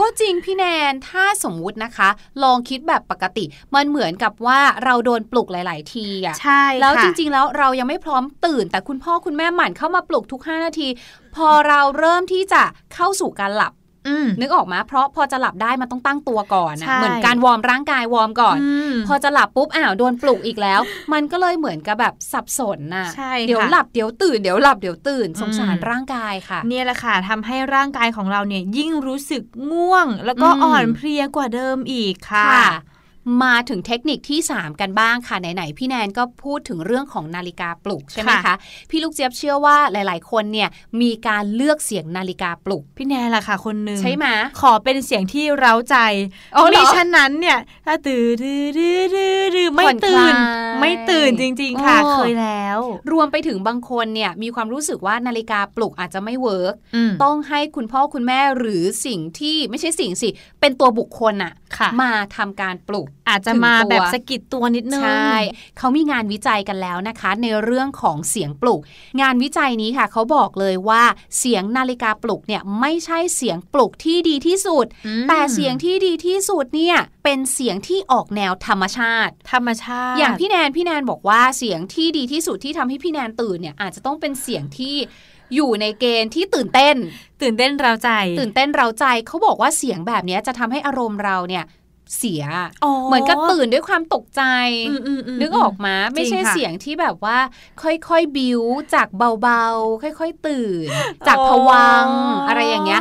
[0.00, 2.08] ก็จริงพี่แนนถ้าสมมุตินะคะ
[2.42, 3.44] ลองคิดแบบปกติ
[3.74, 10.88] มันเหมือนกับว่าเราโดนปลุกหลาย ๆ ทีอะใช่แล้วค่ะจริง ๆ แล้วเรายังไม่พร้อมตื่น แต่คุณพ่อคุณแม่หมั่นเข้ามาปลุกทุก 5 นาที
[11.36, 12.62] พอเราเริ่มที่จะ
[12.94, 13.81] เข้าสู่การหลับอืม
[14.40, 18.58] นึกออกมาเพราะพอจะหลับได้มันต้องตั้งตัวก่อนนะใช่เหมือนการวอร์มร่างกายวอร์มก่อน
[18.92, 20.80] มพอจะหลับปุ๊บอ้าวโดนปลุกอีกแล้ว
[21.12, 29.42] มันก็เลยเหมือนกับแบบสับสนน่ะใช่เดี๋ยวค่ะหลับเดี๋ยวตื่นเดี๋ยวหลับเดี๋ยวตื่นสงสารอืมร่างกายค่ะ เนี่ยแหละค่ะทำให้ร่างกายของเราเนี่ยยิ่งรู้สึก
[29.72, 32.70] ง่วง แล้วก็อืมอ่อนเพลียกว่าเดิมอีกค่ะค่ะ
[33.42, 38.54] มาถึงเทคนิคที่ 3 กันบ้างค่ะ ไหน ๆ พี่แนนก็พูดถึงเรื่องของนาฬิกาปลุกใช่ไหมคะค่ะ
[38.90, 40.68] พี่ลูกเจี๊ยบเชื่อว่าหลาย ๆ คนเนี่ย
[41.00, 44.26] มีการเลือกเสียงนาฬิกาปลุก พี่แนนล่ะค่ะ คนหนึ่งใช่ไหม
[44.60, 45.96] ขอเป็นเสียงที่เร้าใจ
[46.56, 50.34] อ๋อเหรอมิฉะนั้นเนี่ยถ้าตื่นดื้อดื้อดื้อดื้อไม่ผ่อนคตื่ลายน
[50.80, 52.78] ไม่ตื่นจริง ๆ ค่ะอ๋อเคยแล้ว
[53.12, 60.28] รวมไปถึงบางคนเนี่ยมีความรู้สึกว่านาฬิกาปลุกอาจจะไม่ work อืมต้องให้คุณพ่อคุณแม่หรือสิ่งที่ไม่ใช่สิ่งสิ
[60.60, 65.32] เป็นตัวบุคคลอะค่ะมาทำการปลุกอาจจะถึงมาตัวแบบสะกิดตัวนิดนึงใช่
[65.78, 68.80] เขามีงานวิจัยกันแล้วนะคะ ในเรื่องของเสียงปลุก
[69.20, 71.02] งานวิจัยนี้ค่ะเขาบอกเลยว่า
[71.38, 84.96] เสียงนาฬิกาปลุกเนี่ยไม่ใช่เสียงปลุกที่ดีที่สุดอืมแต่เสียงที่ดีที่สุดเนี่ยเป็นเสียงที่ออกแนวธรรมชาติ ธรรมชาติ อย่างพี่แนนพี่แนนบอกว่าเสียงที่ดีที่สุดที่ทำให้พี่แนนตื่นเนี่ยอาจจะต้องเป็นเสียงที่
[85.54, 86.96] อยู่ในเกณฑ์ที่ตื่นเต้น
[87.42, 88.10] ตื่นเต้นเราใจ
[88.40, 91.64] ตื่นเต้นเราใจเขาบอกว่าเสียงแบบเนี้ยจะทำให้อารมณ์เราเนี่ย
[92.16, 92.44] เสีย
[92.84, 94.42] อ๋อเหมือนกับตื่นด้วยความตกใจ
[94.88, 97.38] อืมอืมอืมนึกออกมาไม่ใช่จริงค่ะเสียงที่แบบว่า
[97.82, 98.62] ค่อยๆบิว
[98.94, 99.08] จาก
[99.42, 100.88] เบาๆ ค่อยๆตื่น
[101.26, 103.00] จากผวังค์อะไรอย่างเงี้ย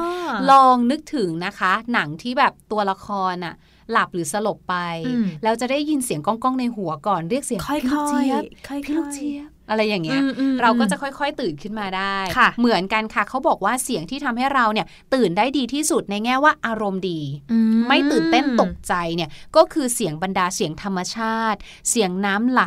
[0.52, 3.56] ลองนึกถึงนะคะ หนังที่แบบตัวละครอะ
[3.92, 4.76] หลับหรือสลบไป
[5.08, 17.58] อืมแล้วจะได้ยินเสียงก้องๆในหัวก่อนเรียกเสียงค่อยพี่ๆลูกเจี๊ยบค่อยๆพี่ลูกเจี๊ยบ อะไรอย่างเงี้ยอืมอืมเราก็อืมจะค่อยๆ ตื่นขึ้นมาได้ค่ะเหมือนกันค่ะเขาบอกว่าเสียงที่ทำให้เราเนี่ยตื่นได้ดีที่สุดในแง่ว่าอารมณ์ดีอื
[17.88, 21.60] ไม่ตื่นเต้นตกใจเนี่ยก็คือเสียงบรรดาเสียงธรรมชาติ
[21.90, 22.64] เสียงน้ำไหล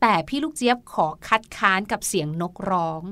[0.00, 3.02] แต่พี่ลูกเจี๊ยบขอคัดค้านกับเสียงนกร้อง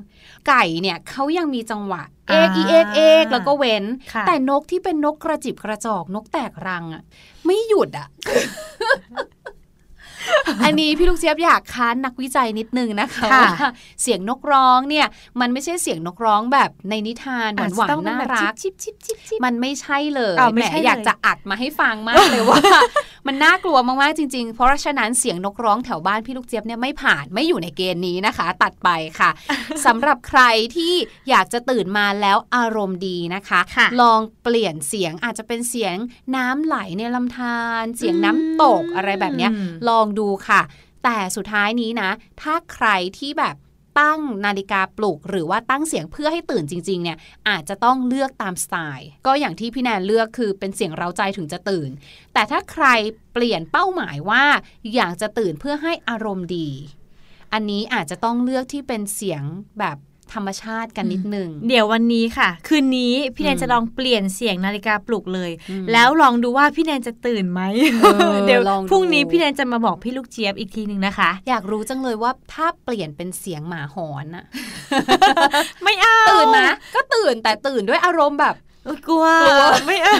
[0.48, 3.84] ไก่เนี่ยเขายังมีจังหวะเอกอีเอกเอกแล้วก็เว้น
[4.14, 7.02] ค่ะแต่นกที่เป็นนกกระจิบกระจอกนกแตกรังอะ
[7.46, 8.08] ไม่หยุดอะ
[10.64, 13.70] อันนี้พี่ลูกเจี๊ยบอยากค้านนักวิจัยนิดนึงนะคะค่ะว่า
[14.02, 15.06] เสียงนกร้องเนี่ย
[15.40, 22.58] มันไม่ใช่เสียงนกร้องแบบในนิทานหอาจวานจะต้องๆเป็นน่าแบบรักชิบชิบชิบชิบมันไม่ใช่เลยอ้าวไม่แหมใช่เลยอยากจะอัดมาให้ฟังมากเลยว่า
[23.26, 29.30] มันน่ากลัวมากๆจริง ๆ เพราะฉะนั้นเสียงนกร้องแถวบ้านพี่ลูกเจี๊ยบเนี่ยไม่ผ่านไม่อยู่ในเกณฑ์นี้นะคะ ตัดไปค่ะ
[29.86, 30.42] สำหรับใคร
[30.76, 30.94] ที่
[31.30, 35.96] อยากจะตื่นมาแล้วอารมณ์ดีนะคะค่ะลองเปลี่ยนเสียงอาจจะเป็นเสียง
[36.36, 40.62] น้ำไหลในลำธารเสียงน้ำตกอะไรแบบเนี้ยอืมลองดูค่ะ
[41.04, 42.10] แต่สุดท้ายนี้นะ
[42.42, 42.88] ถ้าใคร
[43.18, 43.56] ที่แบบ
[44.00, 51.90] ตั้งนาฬิกาปลุก หรือว่าตั้งเสียงเพื่อให้ตื่นจริง ๆ เนี่ยอาจจะต้องเลือกตามสไตล์ ก็อย่างที่พี่แนนเลือกคือเป็นเสียงเร้าใจถึงจะตื่น
[52.32, 52.86] แต่ถ้าใคร
[53.32, 54.44] เปลี่ยนเป้าหมายว่า
[54.94, 56.68] อยากจะตื่นเพื่อให้อารมณ์ดี
[57.52, 59.42] อันนี้อาจจะต้องเลือกที่เป็นเสียง
[59.78, 59.96] แบบ
[60.34, 67.62] ธรรมชาติกันนิดนึง เดี๋ยววันนี้ค่ะ คืนนี้พี่แนอืนมจะลองเปลี่ยนเสียงนาฬิกาปลุกเลยอืมแล้วลองดูว่าพี่แนนจะตื่นไหม
[68.02, 74.44] เออเดี๋ยวลองดูพรุ่งนี้พี่แนนจะมาบอกพี่ลูกเจี๊ยบอีกทีหนึ่งนะคะ อยากรู้จังเลยว่าถ้าเปลี่ยนเป็นเสียงหมาหอนอะ
[75.82, 78.54] ไม่เอาตื่นนะก็ตื่นแต่ตื่นด้วยอารมณ์แบบ
[78.84, 80.16] เออกลัวกลัว ไม่เอา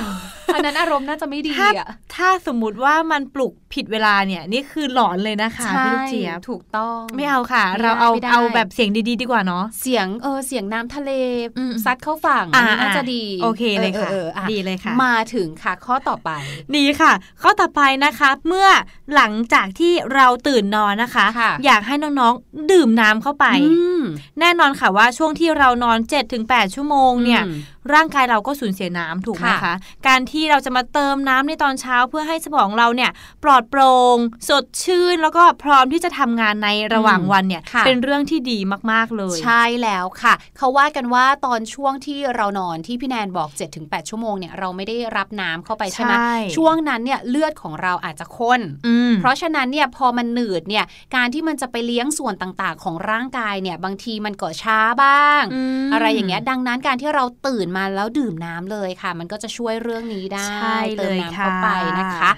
[0.55, 11.11] อันนั้นอารมณ์น่าจะไม่ดีถ้าอะถ้าสมมุติว่ามันปลุกผิดเวลาเนี่ยนี่คือหลอนเลยนะคะพี่ลูกเจี๊ยบถูกต้องไม่เอาค่ะไม่ได้เราเอาไม่ได้เอาแบบเสียงดีๆดีกว่าเนาะเสียงเออเสียงน้ำทะเล
[11.59, 16.31] อืมซัดเข้าฝั่งอ่าอันนี้น่าจะดีโอเคเลยค่ะอออออ่ดีเลยค่ะ มาถึงค่ะข้อต่อไป
[16.77, 18.69] ดีค่ะ ข้อต่อไปนะคะ เมื่อ
[19.15, 24.03] หลังจากที่เราตื่นนอนนะคะค่ะอยากให้น้องๆดื่มน้ำเข้าไปอืม
[24.41, 25.99] แน่นอนค่ะว่าช่วงที่เรานอน
[26.37, 27.61] 7-8 ชั่วโมงเนี่ยอืม
[27.95, 29.75] ร่างกายเราก็สูญเสียน้ำถูกไหมค่ะคะ
[30.07, 33.11] การที่เราจะมาเติมน้ำในตอนเช้าเพื่อให้สมองเราเนี่ย
[33.45, 34.17] ปลอดโปร่ง
[34.49, 38.59] สดชื่น แล้วก็พร้อมที่จะทำงานในระหว่างวันเนี่ยค่ะเป็นเรื่องที่ดี
[38.93, 43.49] มากๆเลย ใช่แล้วค่ะ เขาว่ากันว่าตอนช่วงที่เรานอนที่พี่แนนบอก
[43.81, 50.85] 7-8 ชั่วโมงเนี่ยเราไม่ได้รับน้ำเข้าไปใช่ไหมใช่ช่วงนั้นเนี่ยเลือดของเราอาจจะข้นอืมเพราะฉะนั้นเนี่ยพอมันหนืดเนี่ย
[51.17, 55.43] การที่มันจะไปเลี้ยงส่วนต่างๆ ของร่างกายเนี่ยบางทีมันก็ช้าบ้าง
[55.85, 62.31] มอะไรอย่างเงี้ยดังนั้นการที่เราตื่นมาแล้วดื่มน้ำเลยค่ะ มันก็จะช่วยเรื่องนี้ได้ใช่เลยเติมน้ำเข้าไปค่ะนะคะ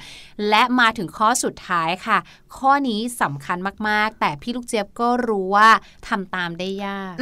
[0.49, 2.19] และมาถึงข้อสุดท้ายค่ะ
[2.57, 3.59] ข้อนี้สำคัญ
[3.89, 5.71] มากๆ แต่พี่ลูกเจี๊ยบก็รู้ว่า
[6.09, 7.15] ทำตามได้ยาก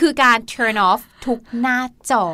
[0.00, 1.78] คือการ turn off ทุกหน้า
[2.10, 2.26] จอ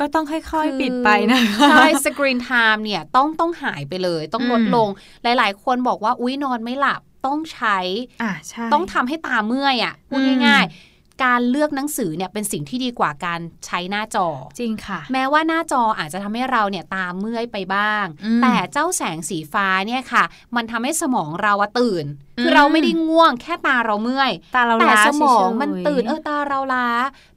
[0.00, 1.40] ก็ต้องค่อยๆ ปิดไปนะ
[1.70, 4.88] ใช่สกรีนไทม์เนี่ยต้องต้องหายไปเลยต้องลดอืมลง
[5.22, 7.78] หลายๆ คนบอกว่า อุ้ยนอนไม่หลับต้องใช้
[8.22, 10.74] อ่าใช่ต้องทำให้ตาเมื่อยอะพูดอืมง่ายๆ
[11.22, 20.24] การเลือกหนังสือเนี่ยเป็นสิ่งที่ดีกว่าการใช้หน้าจอ จริงค่ะ แม้ว่าหน้าจออาจจะทำให้เราเนี่ยตาเมื่อยไปบ้างอืมแต่เจ้าแสงสีฟ้าเนี่ยค่ะ
[20.56, 22.06] มันทำให้สมองเราอะตื่น
[22.42, 26.88] คือมเราไม่ได้ง่วงแค่ตาเราเมื่อยตาเราแต่ล้าสมองเฉยๆมันตื่นเออตาเราล้า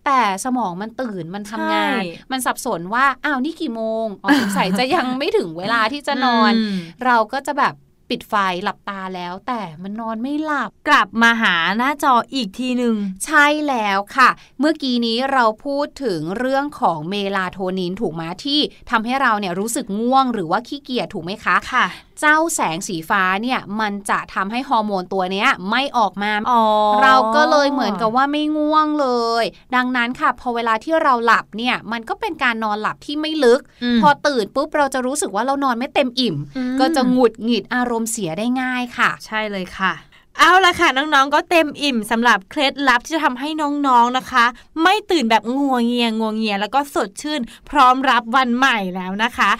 [0.05, 7.73] แต่สมองมันตื่นมันทำงานใช่มันสับสนว่าอ้าวนี่กี่โมงอ๋อสงสัยจะยังไม่ถึงเวลาที่จะนอนมเราก็จะแบบ
[8.09, 8.33] ปิดไฟ
[8.63, 12.95] หลับตาแล้ว แต่มันนอนไม่หลับกลับมาหาหน้าจออีกทีหนึ่ง
[13.25, 14.29] ใช่แล้วค่ะ
[14.59, 21.85] เมื่อกี้นี้เราพูดถึงเรื่องของเมลาโทนินถูกไหมที่ทำให้เราเนี่ยรู้สึกง่วงหรือว่าขี้เกียจถูกไหมคะค่ะ
[22.19, 26.63] เจ้าแสงสีฟ้าเนี่ยมันจะทำให้ฮอร์โมนตัวเนี้ยไม่ออกมาอ๋อ
[27.03, 29.07] เราก็เลยเหมือนกับว่าไม่ง่วงเล
[29.41, 29.43] ย
[29.75, 33.61] ดังนั้นค่ะพอเวลาที่เราหลับเนี่ยมันก็เป็นการนอนหลับที่ไม่ลึก
[33.97, 39.93] มพอตื่นปุ๊บเราจะรู้สึกว่าเรานอนไม่เต็มอิ่มอืมก็จะหงุดหงิดอารมณ์เสียได้ง่ายค่ะ ใช่เลยค่ะ
[40.39, 43.49] เอาละค่ะ น้องๆ ก็เต็มอิ่มสำหรับเคล็ดลับที่จะทำให้
[43.87, 44.45] น้องๆนะคะ
[44.83, 49.51] ไม่ตื่นแบบงัวเงียงัวเงียแล้วก็สดชื่น พร้อมรับวันใหม่แล้วนะคะ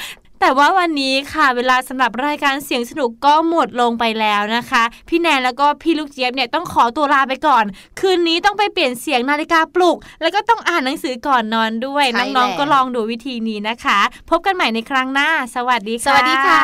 [0.42, 7.66] แต่ว่าวันนี้ค่ะเวลาสำหรับรายการเสียงสนุกก็หมดลงไปแล้วนะคะ พี่แนนแล้วก็พี่ลูกเจี๊ยบเนี่ยต้องขอตัวลาไปก่อน
[8.00, 16.62] คืนนี้ต้องไปเปลี่ยนเสียงนาฬิกาปลุก แล้วก็ต้องอ่านหนังสือก่อนนอนด้วยใช่น้องๆแล้วก็ลองดูวิธีนี้นะคะ พบกันใหม่ในครั้งหน้า สวัสดีสค่ะวัสดีค่ะ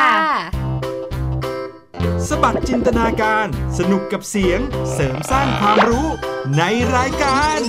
[2.28, 3.48] สบัดจินตนาการ
[3.78, 4.60] สนุกกับเสียง
[4.94, 6.08] เสริมสร้างความรู้
[6.58, 6.64] ใน
[6.96, 7.60] รายการ